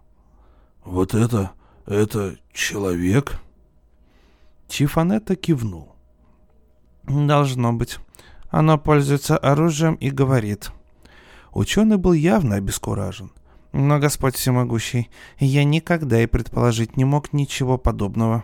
«Вот 0.83 1.13
это... 1.13 1.51
это 1.85 2.37
человек?» 2.53 3.39
Чифанетта 4.67 5.35
кивнул. 5.35 5.95
«Должно 7.03 7.73
быть. 7.73 7.97
Оно 8.49 8.77
пользуется 8.77 9.37
оружием 9.37 9.95
и 9.95 10.09
говорит». 10.09 10.71
Ученый 11.51 11.97
был 11.97 12.13
явно 12.13 12.55
обескуражен. 12.55 13.31
«Но, 13.71 13.99
Господь 13.99 14.35
всемогущий, 14.35 15.09
я 15.39 15.63
никогда 15.63 16.21
и 16.21 16.25
предположить 16.25 16.97
не 16.97 17.05
мог 17.05 17.33
ничего 17.33 17.77
подобного. 17.77 18.43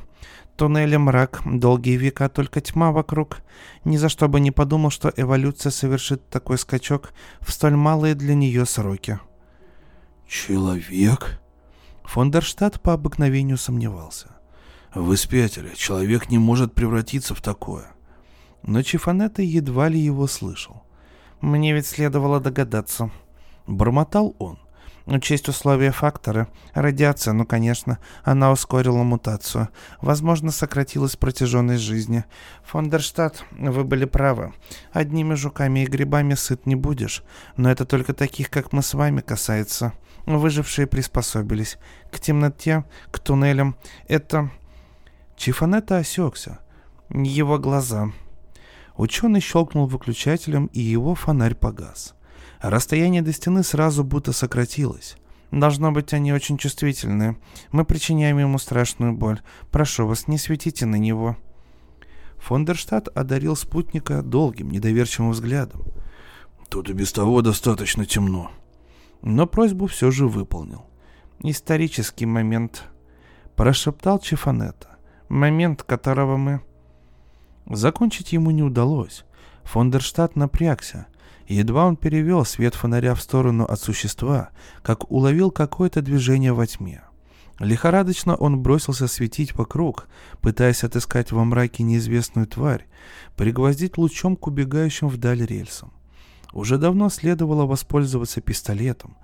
Туннели 0.56 0.96
мрак, 0.96 1.42
долгие 1.46 1.98
века, 1.98 2.30
только 2.30 2.62
тьма 2.62 2.92
вокруг. 2.92 3.40
Ни 3.84 3.98
за 3.98 4.08
что 4.08 4.30
бы 4.30 4.40
не 4.40 4.52
подумал, 4.52 4.90
что 4.90 5.12
эволюция 5.16 5.72
совершит 5.72 6.30
такой 6.30 6.58
скачок 6.58 7.12
в 7.42 7.52
столь 7.52 7.76
малые 7.76 8.16
для 8.16 8.36
нее 8.36 8.66
сроки. 8.66 9.20
«Человек?» 10.28 11.42
Фондерштадт 12.04 12.82
по 12.82 12.94
обыкновению 12.94 13.58
сомневался. 13.58 14.36
«Вы 14.94 15.18
спятили. 15.18 15.74
Человек 15.76 16.30
не 16.30 16.38
может 16.38 16.74
превратиться 16.74 17.36
в 17.36 17.42
такое». 17.42 17.88
Но 18.64 18.82
Чифанетта 18.82 19.42
едва 19.42 19.90
ли 19.90 20.00
его 20.00 20.26
слышал. 20.28 20.84
«Мне 21.42 21.74
ведь 21.74 21.88
следовало 21.88 22.40
догадаться». 22.40 23.12
Бормотал 23.68 24.36
он. 24.40 24.60
Учесть 25.08 25.48
условия 25.50 25.92
фактора. 25.92 26.48
Радиация, 26.74 27.34
ну 27.34 27.46
конечно, 27.46 28.00
она 28.24 28.52
ускорила 28.52 29.04
мутацию. 29.04 29.70
Возможно, 30.02 30.50
сократилась 30.50 31.16
протяженность 31.16 31.84
жизни. 31.84 32.26
Фондерштадт, 32.64 33.44
вы 33.52 33.84
были 33.84 34.06
правы. 34.06 34.54
Одними 34.92 35.36
жуками 35.36 35.82
и 35.82 35.86
грибами 35.86 36.34
сыт 36.34 36.66
не 36.66 36.76
будешь. 36.76 37.24
Но 37.56 37.70
это 37.70 37.86
только 37.86 38.14
таких, 38.14 38.50
как 38.50 38.74
мы 38.74 38.82
с 38.82 38.96
вами, 38.96 39.22
касается. 39.22 39.94
Выжившие 40.26 40.88
приспособились. 40.88 41.78
К 42.12 42.20
темноте, 42.20 42.84
к 43.12 43.20
туннелям. 43.20 43.76
Это... 44.08 44.50
Чифанета 45.38 45.98
осекся. 45.98 46.60
Его 47.10 47.60
глаза. 47.60 48.12
Ученый 48.96 49.42
щелкнул 49.42 49.86
выключателем, 49.86 50.68
и 50.68 50.80
его 50.80 51.14
фонарь 51.14 51.54
погас. 51.54 52.16
Расстояние 52.62 53.22
до 53.22 53.34
стены 53.34 53.64
сразу 53.64 54.04
будто 54.04 54.32
сократилось. 54.32 55.18
Должно 55.52 55.92
быть, 55.92 56.14
они 56.14 56.34
очень 56.34 56.58
чувствительны. 56.58 57.38
Мы 57.72 57.86
причиняем 57.86 58.40
ему 58.40 58.58
страшную 58.58 59.14
боль. 59.14 59.42
Прошу 59.72 60.08
вас, 60.08 60.28
не 60.28 60.38
светите 60.38 60.86
на 60.86 60.96
него. 60.96 61.38
Фондерштадт 62.40 63.08
одарил 63.16 63.56
спутника 63.56 64.22
долгим, 64.22 64.70
недоверчивым 64.70 65.32
взглядом. 65.32 65.82
Тут 66.70 66.90
и 66.90 66.94
без 66.94 67.12
того 67.14 67.42
достаточно 67.42 68.06
темно. 68.06 68.52
Но 69.22 69.48
просьбу 69.48 69.88
все 69.88 70.12
же 70.12 70.28
выполнил. 70.28 70.86
Исторический 71.40 72.26
момент. 72.26 72.84
Прошептал 73.56 74.20
Чифанета. 74.20 74.98
Момент, 75.30 75.84
которого 75.84 76.38
мы... 76.38 76.62
Закончить 77.68 78.34
ему 78.34 78.52
не 78.52 78.62
удалось. 78.62 79.26
Фондерштадт 79.64 80.36
напрягся. 80.36 81.08
Едва 81.48 81.86
он 81.86 81.96
перевел 81.96 82.44
свет 82.44 82.74
фонаря 82.74 83.14
в 83.14 83.22
сторону 83.22 83.66
от 83.66 83.80
существа, 83.80 84.50
как 84.82 85.12
уловил 85.12 85.52
какое-то 85.52 86.02
движение 86.02 86.54
во 86.54 86.66
тьме. 86.66 87.04
Лихорадочно 87.60 88.36
он 88.36 88.60
бросился 88.60 89.08
светить 89.08 89.56
вокруг, 89.56 90.08
пытаясь 90.42 90.84
отыскать 90.84 91.32
во 91.32 91.46
мраке 91.46 91.84
неизвестную 91.84 92.48
тварь, 92.48 92.86
пригвоздить 93.38 93.98
лучом 93.98 94.36
к 94.36 94.48
убегающим 94.48 95.08
вдаль 95.08 95.46
рельсам. 95.46 95.94
Уже 96.52 96.78
давно 96.78 97.10
следовало 97.10 97.66
воспользоваться 97.66 98.42
пистолетом, 98.42 99.16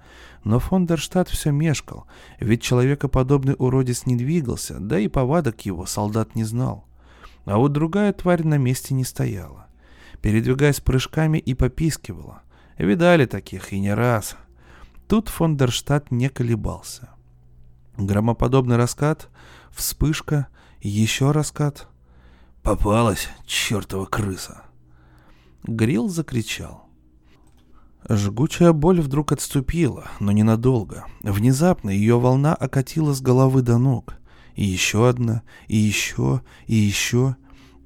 но 0.43 0.59
Фондерштадт 0.59 1.30
все 1.30 1.51
мешкал, 1.51 2.05
ведь 2.39 2.61
человекоподобный 2.61 3.55
уродец 3.57 4.05
не 4.05 4.15
двигался, 4.15 4.80
да 4.80 4.99
и 4.99 5.07
повадок 5.07 5.61
его 5.65 5.86
солдат 5.86 6.36
не 6.36 6.43
знал. 6.43 6.86
А 7.45 7.57
вот 7.57 7.72
другая 7.72 8.13
тварь 8.13 8.43
на 8.43 8.57
месте 8.57 8.93
не 8.93 9.03
стояла 9.03 9.67
передвигаясь 10.22 10.80
прыжками 10.80 11.38
и 11.38 11.53
попискивала. 11.53 12.43
Видали 12.78 13.26
таких 13.26 13.74
и 13.74 13.80
не 13.80 13.93
раз. 13.93 14.36
Тут 15.07 15.30
Фондерштадт 15.30 16.11
не 16.11 16.30
колебался. 16.30 17.09
Громоподобный 17.97 18.78
раскат, 18.78 19.30
вспышка, 19.72 20.47
еще 20.82 21.32
раскат. 21.32 21.88
«Попалась, 22.63 23.28
чертова 23.45 24.05
крыса!» 24.05 24.63
Грил 25.63 26.09
закричал. 26.09 26.88
Жгучая 28.07 28.74
боль 28.74 29.01
вдруг 29.01 29.32
отступила, 29.32 30.05
но 30.19 30.32
ненадолго. 30.32 31.05
Внезапно 31.22 31.89
ее 31.89 32.19
волна 32.19 32.55
окатила 32.55 33.13
с 33.13 33.22
головы 33.22 33.61
до 33.61 33.78
ног. 33.78 34.15
И 34.55 34.65
еще 34.65 35.07
одна, 35.07 35.43
и 35.67 35.78
еще, 35.78 36.41
и 36.67 36.76
еще. 36.76 37.36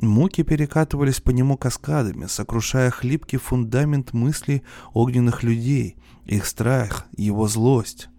Муки 0.08 0.44
перекатывались 0.44 1.22
по 1.22 1.32
нему 1.32 1.58
каскадами, 1.58 2.26
сокрушая 2.28 2.92
хлипкий 2.92 3.38
фундамент 3.38 4.14
мыслей 4.14 4.64
огненных 4.94 5.44
людей, 5.44 5.96
их 6.26 6.46
страх, 6.46 7.06
его 7.16 7.48
злость. 7.48 8.10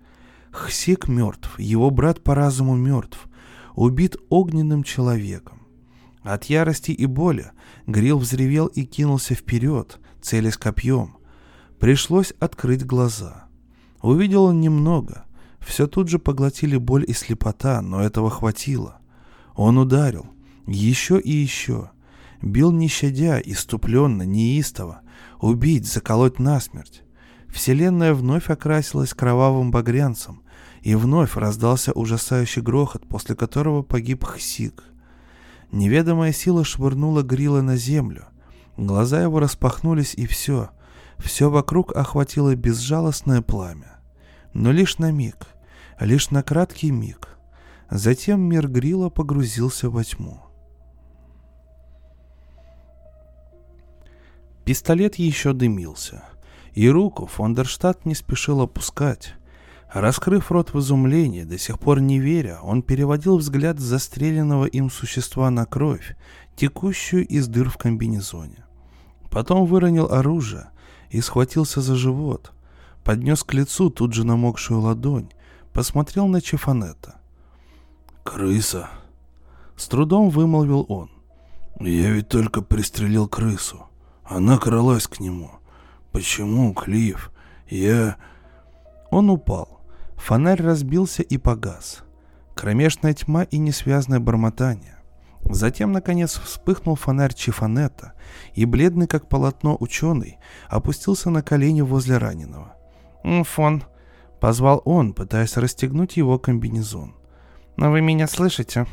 Хсик 0.50 1.08
мертв, 1.08 1.58
его 1.58 1.90
брат 1.90 2.22
по 2.22 2.34
разуму 2.34 2.76
мертв, 2.76 3.26
убит 3.74 4.16
огненным 4.28 4.82
человеком. 4.82 5.66
От 6.22 6.44
ярости 6.46 6.90
и 6.90 7.06
боли 7.06 7.52
Грил 7.86 8.18
взревел 8.18 8.66
и 8.66 8.84
кинулся 8.84 9.34
вперед, 9.34 10.00
целясь 10.20 10.56
копьем. 10.56 11.16
Пришлось 11.78 12.32
открыть 12.40 12.84
глаза. 12.84 13.46
Увидел 14.02 14.44
он 14.44 14.60
немного. 14.60 15.24
Все 15.60 15.86
тут 15.86 16.08
же 16.08 16.18
поглотили 16.18 16.76
боль 16.76 17.04
и 17.06 17.12
слепота, 17.12 17.82
но 17.82 18.02
этого 18.02 18.30
хватило. 18.30 19.00
Он 19.54 19.78
ударил, 19.78 20.26
еще 20.66 21.20
и 21.20 21.30
еще. 21.30 21.90
Бил 22.42 22.72
не 22.72 22.88
щадя, 22.88 23.40
иступленно, 23.40 24.22
неистово. 24.22 25.00
Убить, 25.40 25.86
заколоть 25.86 26.38
насмерть. 26.38 27.02
Вселенная 27.48 28.14
вновь 28.14 28.50
окрасилась 28.50 29.14
кровавым 29.14 29.70
багрянцем, 29.70 30.42
и 30.82 30.94
вновь 30.94 31.36
раздался 31.36 31.92
ужасающий 31.92 32.62
грохот, 32.62 33.08
после 33.08 33.34
которого 33.34 33.82
погиб 33.82 34.24
Хсик. 34.24 34.84
Неведомая 35.72 36.32
сила 36.32 36.64
швырнула 36.64 37.22
Грила 37.22 37.60
на 37.60 37.76
землю. 37.76 38.26
Глаза 38.76 39.22
его 39.22 39.40
распахнулись, 39.40 40.14
и 40.14 40.26
все. 40.26 40.70
Все 41.18 41.50
вокруг 41.50 41.96
охватило 41.96 42.54
безжалостное 42.54 43.40
пламя. 43.40 44.00
Но 44.52 44.70
лишь 44.70 44.98
на 44.98 45.10
миг, 45.10 45.46
лишь 45.98 46.30
на 46.30 46.42
краткий 46.42 46.90
миг. 46.90 47.38
Затем 47.90 48.40
мир 48.40 48.68
Грила 48.68 49.08
погрузился 49.08 49.88
во 49.90 50.04
тьму. 50.04 50.45
Пистолет 54.66 55.14
еще 55.14 55.52
дымился, 55.52 56.24
и 56.74 56.88
руку 56.88 57.26
Фондерштадт 57.26 58.04
не 58.04 58.16
спешил 58.16 58.60
опускать. 58.60 59.34
Раскрыв 59.94 60.50
рот 60.50 60.74
в 60.74 60.80
изумлении, 60.80 61.44
до 61.44 61.56
сих 61.56 61.78
пор 61.78 62.00
не 62.00 62.18
веря, 62.18 62.58
он 62.60 62.82
переводил 62.82 63.36
взгляд 63.36 63.78
застреленного 63.78 64.64
им 64.64 64.90
существа 64.90 65.50
на 65.50 65.66
кровь, 65.66 66.16
текущую 66.56 67.24
из 67.28 67.46
дыр 67.46 67.70
в 67.70 67.76
комбинезоне. 67.76 68.64
Потом 69.30 69.66
выронил 69.66 70.10
оружие 70.10 70.70
и 71.10 71.20
схватился 71.20 71.80
за 71.80 71.94
живот, 71.94 72.52
поднес 73.04 73.44
к 73.44 73.54
лицу 73.54 73.88
тут 73.88 74.14
же 74.14 74.26
намокшую 74.26 74.80
ладонь, 74.80 75.30
посмотрел 75.72 76.26
на 76.26 76.40
Чефанета. 76.40 77.20
«Крыса!» 78.24 78.90
С 79.76 79.86
трудом 79.86 80.28
вымолвил 80.28 80.84
он. 80.88 81.08
«Я 81.78 82.10
ведь 82.10 82.28
только 82.28 82.62
пристрелил 82.62 83.28
крысу. 83.28 83.85
Она 84.28 84.58
кралась 84.58 85.06
к 85.06 85.20
нему. 85.20 85.50
Почему, 86.12 86.72
Клифф? 86.74 87.30
Я...» 87.68 88.16
Он 89.10 89.30
упал. 89.30 89.80
Фонарь 90.16 90.62
разбился 90.62 91.22
и 91.22 91.38
погас. 91.38 92.02
Кромешная 92.54 93.14
тьма 93.14 93.44
и 93.44 93.58
несвязное 93.58 94.18
бормотание. 94.18 94.96
Затем, 95.42 95.92
наконец, 95.92 96.40
вспыхнул 96.40 96.96
фонарь 96.96 97.34
Чифанета, 97.34 98.14
и 98.54 98.64
бледный, 98.64 99.06
как 99.06 99.28
полотно 99.28 99.76
ученый, 99.78 100.38
опустился 100.68 101.30
на 101.30 101.42
колени 101.42 101.82
возле 101.82 102.18
раненого. 102.18 102.74
«Фон»,— 103.44 103.84
позвал 104.40 104.82
он, 104.84 105.12
пытаясь 105.12 105.56
расстегнуть 105.56 106.16
его 106.16 106.38
комбинезон. 106.38 107.14
«Но 107.76 107.90
вы 107.90 108.00
меня 108.00 108.26
слышите?» 108.26 108.86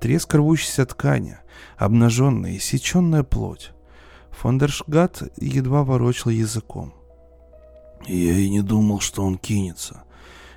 Треск 0.00 0.32
рвущейся 0.34 0.86
ткани, 0.86 1.38
обнаженная 1.76 2.52
и 2.52 2.58
сеченная 2.58 3.22
плоть. 3.22 3.72
Фондершгат 4.32 5.22
едва 5.36 5.84
ворочал 5.84 6.30
языком. 6.30 6.94
«Я 8.06 8.32
и 8.32 8.48
не 8.48 8.62
думал, 8.62 9.00
что 9.00 9.22
он 9.24 9.36
кинется. 9.36 10.04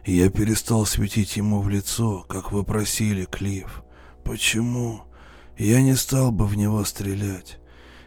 Я 0.05 0.30
перестал 0.30 0.86
светить 0.86 1.38
ему 1.38 1.61
в 1.61 1.69
лицо, 1.69 2.26
как 2.28 2.51
вы 2.51 2.63
просили, 2.63 3.26
Клифф. 3.26 3.84
Почему? 4.24 5.03
Я 5.57 5.82
не 5.82 5.95
стал 5.95 6.32
бы 6.32 6.45
в 6.45 6.55
него 6.55 6.84
стрелять. 6.84 7.59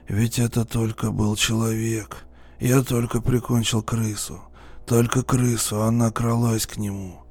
Ведь 0.09 0.39
это 0.39 0.65
только 0.65 1.11
был 1.11 1.37
человек. 1.37 2.25
Я 2.61 2.83
только 2.83 3.21
прикончил 3.21 3.83
крысу. 3.83 4.41
Только 4.87 5.23
крысу, 5.23 5.83
она 5.83 6.11
кралась 6.11 6.67
к 6.67 6.77
нему». 6.77 7.27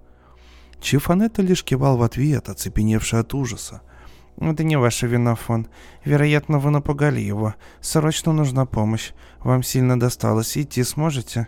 Чифанетта 0.81 1.41
лишь 1.41 1.63
кивал 1.63 1.97
в 1.97 2.03
ответ, 2.03 2.47
оцепеневший 2.47 3.19
от 3.19 3.33
ужаса. 3.33 3.81
«Это 4.37 4.63
не 4.63 4.75
ваша 4.77 5.07
вина, 5.07 5.35
Фон. 5.35 5.67
Вероятно, 6.03 6.59
вы 6.59 6.69
напугали 6.69 7.21
его. 7.21 7.55
Срочно 7.79 8.33
нужна 8.33 8.65
помощь. 8.65 9.11
Вам 9.39 9.63
сильно 9.63 9.99
досталось. 9.99 10.57
Идти 10.57 10.83
сможете?» 10.83 11.47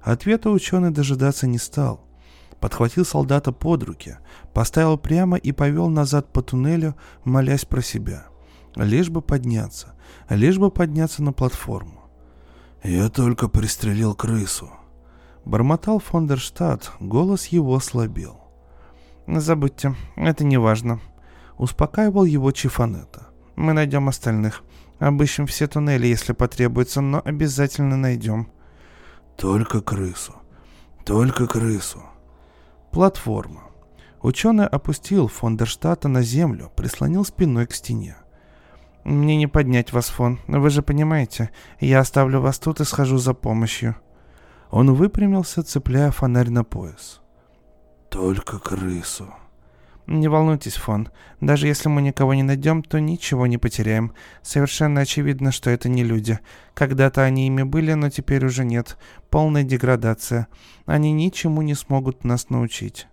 Ответа 0.00 0.50
ученый 0.50 0.90
дожидаться 0.90 1.46
не 1.46 1.58
стал. 1.58 2.00
Подхватил 2.60 3.04
солдата 3.04 3.52
под 3.52 3.82
руки, 3.84 4.16
поставил 4.52 4.96
прямо 4.96 5.36
и 5.36 5.52
повел 5.52 5.88
назад 5.88 6.32
по 6.32 6.42
туннелю, 6.42 6.96
молясь 7.24 7.64
про 7.64 7.82
себя. 7.82 8.26
Лишь 8.74 9.10
бы 9.10 9.22
подняться, 9.22 9.94
лишь 10.28 10.58
бы 10.58 10.70
подняться 10.70 11.22
на 11.22 11.32
платформу. 11.32 12.04
«Я 12.82 13.08
только 13.10 13.48
пристрелил 13.48 14.14
крысу»,— 14.14 14.70
бормотал 15.44 15.98
Фондерштадт, 15.98 16.92
голос 17.00 17.46
его 17.46 17.78
слабел. 17.80 18.40
«Забудьте, 19.26 19.94
это 20.16 20.44
не 20.44 20.56
важно», 20.56 21.00
Успокаивал 21.58 22.24
его 22.24 22.52
Чифанета. 22.52 23.26
«Мы 23.56 23.72
найдем 23.72 24.08
остальных. 24.08 24.62
Обыщем 25.00 25.46
все 25.46 25.66
туннели, 25.66 26.06
если 26.06 26.32
потребуется, 26.32 27.00
но 27.00 27.20
обязательно 27.24 27.96
найдем». 27.96 28.50
«Только 29.36 29.80
крысу. 29.80 30.34
Только 31.04 31.46
крысу». 31.48 32.02
Платформа. 32.92 33.62
Ученый 34.22 34.66
опустил 34.66 35.28
Фондерштата 35.28 36.08
на 36.08 36.22
землю, 36.22 36.72
прислонил 36.76 37.24
спиной 37.24 37.66
к 37.66 37.74
стене. 37.74 38.16
«Мне 39.04 39.36
не 39.36 39.46
поднять 39.48 39.92
вас, 39.92 40.08
Фон, 40.10 40.38
вы 40.46 40.70
же 40.70 40.82
понимаете, 40.82 41.50
я 41.80 42.00
оставлю 42.00 42.40
вас 42.40 42.58
тут 42.58 42.80
и 42.80 42.84
схожу 42.84 43.18
за 43.18 43.34
помощью». 43.34 43.96
Он 44.70 44.92
выпрямился, 44.94 45.62
цепляя 45.62 46.10
фонарь 46.10 46.50
на 46.50 46.62
пояс. 46.62 47.20
«Только 48.10 48.58
крысу», 48.58 49.32
не 50.08 50.26
волнуйтесь, 50.26 50.76
Фон. 50.76 51.10
Даже 51.42 51.66
если 51.66 51.90
мы 51.90 52.00
никого 52.00 52.32
не 52.32 52.42
найдем, 52.42 52.82
то 52.82 52.98
ничего 52.98 53.46
не 53.46 53.58
потеряем. 53.58 54.14
Совершенно 54.40 55.02
очевидно, 55.02 55.52
что 55.52 55.68
это 55.68 55.90
не 55.90 56.02
люди. 56.02 56.38
Когда-то 56.72 57.22
они 57.22 57.46
ими 57.46 57.62
были, 57.62 57.92
но 57.92 58.08
теперь 58.08 58.44
уже 58.46 58.64
нет. 58.64 58.96
Полная 59.28 59.64
деградация. 59.64 60.48
Они 60.86 61.12
ничему 61.12 61.60
не 61.60 61.74
смогут 61.74 62.24
нас 62.24 62.48
научить. 62.48 63.06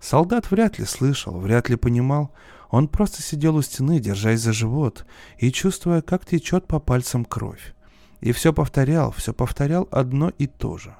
Солдат 0.00 0.50
вряд 0.50 0.80
ли 0.80 0.84
слышал, 0.84 1.38
вряд 1.38 1.68
ли 1.68 1.76
понимал. 1.76 2.32
Он 2.68 2.88
просто 2.88 3.22
сидел 3.22 3.54
у 3.54 3.62
стены, 3.62 4.00
держась 4.00 4.40
за 4.40 4.52
живот, 4.52 5.06
и 5.38 5.52
чувствуя, 5.52 6.02
как 6.02 6.26
течет 6.26 6.66
по 6.66 6.80
пальцам 6.80 7.24
кровь. 7.24 7.74
И 8.20 8.32
все 8.32 8.52
повторял, 8.52 9.12
все 9.12 9.32
повторял 9.32 9.86
одно 9.92 10.30
и 10.30 10.48
то 10.48 10.78
же. 10.78 10.96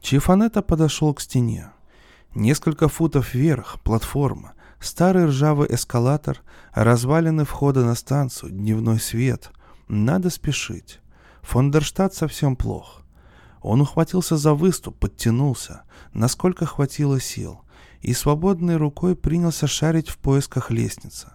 Чифанета 0.00 0.62
подошел 0.62 1.12
к 1.12 1.20
стене. 1.20 1.70
Несколько 2.34 2.88
футов 2.88 3.32
вверх, 3.32 3.80
платформа, 3.84 4.54
старый 4.80 5.26
ржавый 5.26 5.72
эскалатор, 5.72 6.40
развалины 6.72 7.44
входа 7.44 7.84
на 7.84 7.94
станцию, 7.94 8.50
дневной 8.50 8.98
свет. 8.98 9.52
Надо 9.86 10.30
спешить. 10.30 10.98
Фондерштадт 11.42 12.12
совсем 12.12 12.56
плох. 12.56 13.02
Он 13.62 13.82
ухватился 13.82 14.36
за 14.36 14.52
выступ, 14.52 14.98
подтянулся, 14.98 15.82
насколько 16.12 16.66
хватило 16.66 17.20
сил, 17.20 17.60
и 18.00 18.12
свободной 18.12 18.78
рукой 18.78 19.14
принялся 19.14 19.68
шарить 19.68 20.08
в 20.08 20.18
поисках 20.18 20.72
лестницы. 20.72 21.28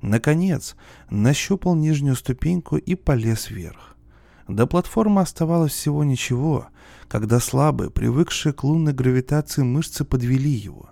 Наконец, 0.00 0.76
нащупал 1.10 1.74
нижнюю 1.74 2.14
ступеньку 2.14 2.76
и 2.76 2.94
полез 2.94 3.50
вверх. 3.50 3.96
До 4.46 4.68
платформы 4.68 5.22
оставалось 5.22 5.72
всего 5.72 6.04
ничего, 6.04 6.68
когда 7.08 7.40
слабые, 7.40 7.90
привыкшие 7.90 8.52
к 8.52 8.64
лунной 8.64 8.92
гравитации 8.92 9.62
мышцы 9.62 10.04
подвели 10.04 10.50
его. 10.50 10.90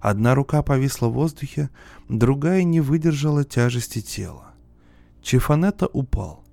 Одна 0.00 0.34
рука 0.34 0.62
повисла 0.62 1.08
в 1.08 1.14
воздухе, 1.14 1.70
другая 2.08 2.62
не 2.62 2.80
выдержала 2.80 3.44
тяжести 3.44 4.00
тела. 4.00 4.54
Чифанета 5.22 5.86
упал 5.86 6.44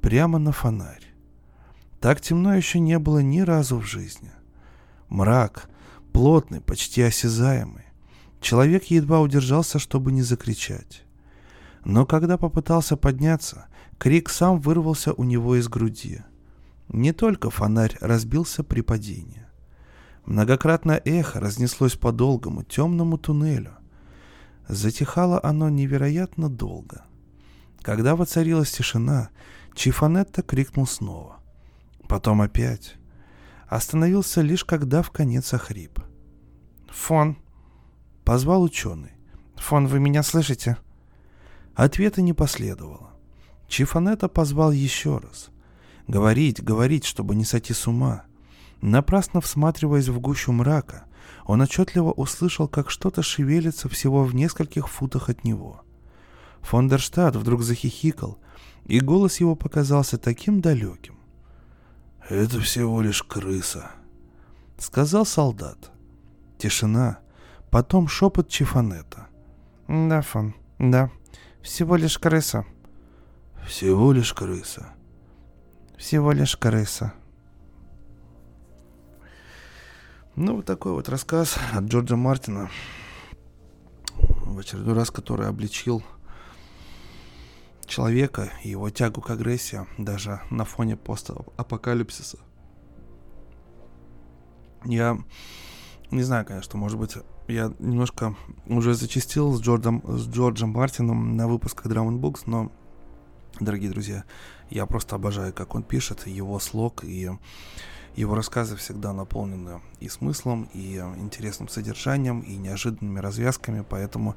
прямо 0.00 0.38
на 0.38 0.52
фонарь. 0.52 1.04
Так 2.00 2.20
темно 2.20 2.54
еще 2.54 2.80
не 2.80 2.98
было 2.98 3.20
ни 3.20 3.40
разу 3.40 3.78
в 3.78 3.84
жизни. 3.84 4.30
Мрак, 5.08 5.68
плотный, 6.12 6.60
почти 6.60 7.02
осязаемый. 7.02 7.84
Человек 8.40 8.84
едва 8.84 9.20
удержался, 9.20 9.78
чтобы 9.78 10.12
не 10.12 10.22
закричать. 10.22 11.04
Но 11.84 12.06
когда 12.06 12.38
попытался 12.38 12.96
подняться, 12.96 13.66
крик 13.98 14.28
сам 14.28 14.60
вырвался 14.60 15.12
у 15.12 15.24
него 15.24 15.56
из 15.56 15.68
груди. 15.68 16.20
Не 16.88 17.12
только 17.12 17.50
фонарь 17.50 17.96
разбился 18.00 18.64
при 18.64 18.80
падении. 18.80 19.46
Многократное 20.24 21.00
эхо 21.04 21.38
разнеслось 21.40 21.96
по 21.96 22.12
долгому 22.12 22.62
темному 22.62 23.18
туннелю. 23.18 23.72
Затихало 24.68 25.40
оно 25.42 25.68
невероятно 25.68 26.48
долго. 26.48 27.04
Когда 27.82 28.16
воцарилась 28.16 28.70
тишина, 28.70 29.30
Чифанетта 29.74 30.42
крикнул 30.42 30.86
снова. 30.86 31.40
Потом 32.08 32.40
опять. 32.40 32.96
Остановился 33.68 34.40
лишь 34.40 34.64
когда 34.64 35.02
в 35.02 35.10
конец 35.10 35.52
охрип. 35.52 36.00
«Фон!»— 36.88 37.36
позвал 38.24 38.62
ученый. 38.62 39.12
«Фон, 39.56 39.86
вы 39.86 40.00
меня 40.00 40.22
слышите?» 40.22 40.78
Ответа 41.74 42.22
не 42.22 42.32
последовало. 42.32 43.10
Чифанетта 43.68 44.28
позвал 44.28 44.72
еще 44.72 45.18
раз— 45.18 45.50
Говорить, 46.08 46.64
говорить, 46.64 47.04
чтобы 47.04 47.36
не 47.36 47.44
сойти 47.44 47.74
с 47.74 47.86
ума. 47.86 48.24
Напрасно 48.80 49.42
всматриваясь 49.42 50.08
в 50.08 50.18
гущу 50.20 50.52
мрака, 50.52 51.04
он 51.44 51.60
отчетливо 51.60 52.12
услышал, 52.12 52.66
как 52.66 52.90
что-то 52.90 53.22
шевелится 53.22 53.90
всего 53.90 54.24
в 54.24 54.34
нескольких 54.34 54.88
футах 54.88 55.28
от 55.28 55.44
него. 55.44 55.82
Фондерштадт 56.62 57.36
вдруг 57.36 57.62
захихикал, 57.62 58.38
и 58.86 59.00
голос 59.00 59.38
его 59.40 59.54
показался 59.54 60.16
таким 60.16 60.62
далеким. 60.62 61.18
«Это 62.26 62.58
всего 62.60 63.02
лишь 63.02 63.22
крыса»,— 63.22 63.90
сказал 64.78 65.26
солдат. 65.26 65.90
Тишина, 66.56 67.18
потом 67.70 68.08
шепот 68.08 68.48
Чифанета. 68.48 69.28
«Да, 69.88 70.22
Фон, 70.22 70.54
да, 70.78 71.10
всего 71.62 71.96
лишь 71.96 72.18
крыса». 72.18 72.64
«Всего 73.66 74.12
лишь 74.12 74.32
крыса». 74.32 74.94
«Всего 75.98 76.32
лишь 76.32 76.56
крыса». 76.56 77.12
Ну, 80.36 80.56
вот 80.56 80.66
такой 80.66 80.92
вот 80.92 81.08
рассказ 81.08 81.56
от 81.72 81.84
Джорджа 81.84 82.16
Мартина, 82.16 82.70
в 84.16 84.58
очередной 84.58 84.94
раз, 84.94 85.10
который 85.10 85.48
обличил 85.48 86.02
человека 87.84 88.52
и 88.62 88.70
его 88.70 88.90
тягу 88.90 89.20
к 89.20 89.30
агрессии 89.30 89.86
даже 89.98 90.40
на 90.50 90.64
фоне 90.64 90.96
постапокалипсиса. 90.96 92.38
Я 94.84 95.18
не 96.10 96.22
знаю, 96.22 96.46
конечно, 96.46 96.78
может 96.78 96.98
быть, 96.98 97.16
я 97.48 97.72
немножко 97.78 98.36
уже 98.66 98.94
зачастил 98.94 99.52
с 99.54 99.60
Джорджем, 99.60 100.02
с 100.06 100.28
Джорджем 100.28 100.70
Мартином 100.70 101.36
на 101.36 101.48
выпусках 101.48 101.86
Drum 101.86 102.20
Books, 102.20 102.42
но, 102.46 102.70
дорогие 103.60 103.90
друзья, 103.90 104.24
я 104.70 104.86
просто 104.86 105.16
обожаю, 105.16 105.52
как 105.52 105.74
он 105.74 105.82
пишет, 105.82 106.26
его 106.26 106.58
слог 106.58 107.04
и 107.04 107.30
его 108.16 108.34
рассказы 108.34 108.76
всегда 108.76 109.12
наполнены 109.12 109.80
и 110.00 110.08
смыслом, 110.08 110.68
и 110.74 110.96
интересным 111.18 111.68
содержанием, 111.68 112.40
и 112.40 112.56
неожиданными 112.56 113.20
развязками, 113.20 113.84
поэтому 113.88 114.36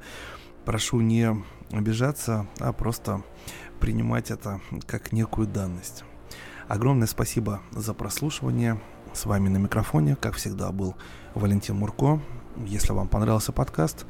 прошу 0.65 1.01
не 1.01 1.43
обижаться, 1.71 2.47
а 2.59 2.73
просто 2.73 3.23
принимать 3.79 4.29
это 4.29 4.61
как 4.85 5.11
некую 5.11 5.47
данность. 5.47 6.03
Огромное 6.67 7.07
спасибо 7.07 7.61
за 7.71 7.93
прослушивание. 7.93 8.79
С 9.13 9.25
вами 9.25 9.49
на 9.49 9.57
микрофоне, 9.57 10.15
как 10.15 10.35
всегда, 10.35 10.71
был 10.71 10.95
Валентин 11.33 11.75
Мурко. 11.75 12.21
Если 12.65 12.91
вам 12.91 13.07
понравился 13.07 13.51
подкаст, 13.51 14.05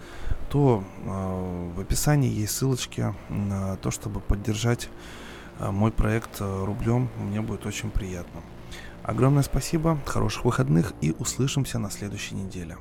то 0.49 0.83
э, 1.03 1.71
в 1.75 1.79
описании 1.79 2.29
есть 2.29 2.55
ссылочки 2.55 3.13
на 3.29 3.77
то, 3.77 3.91
чтобы 3.91 4.19
поддержать 4.19 4.89
э, 5.59 5.71
мой 5.71 5.91
проект 5.91 6.41
э, 6.41 6.65
рублем. 6.65 7.09
Мне 7.17 7.41
будет 7.41 7.65
очень 7.65 7.91
приятно. 7.91 8.41
Огромное 9.03 9.43
спасибо, 9.43 9.97
хороших 10.05 10.45
выходных 10.45 10.93
и 11.01 11.15
услышимся 11.17 11.79
на 11.79 11.89
следующей 11.89 12.35
неделе. 12.35 12.77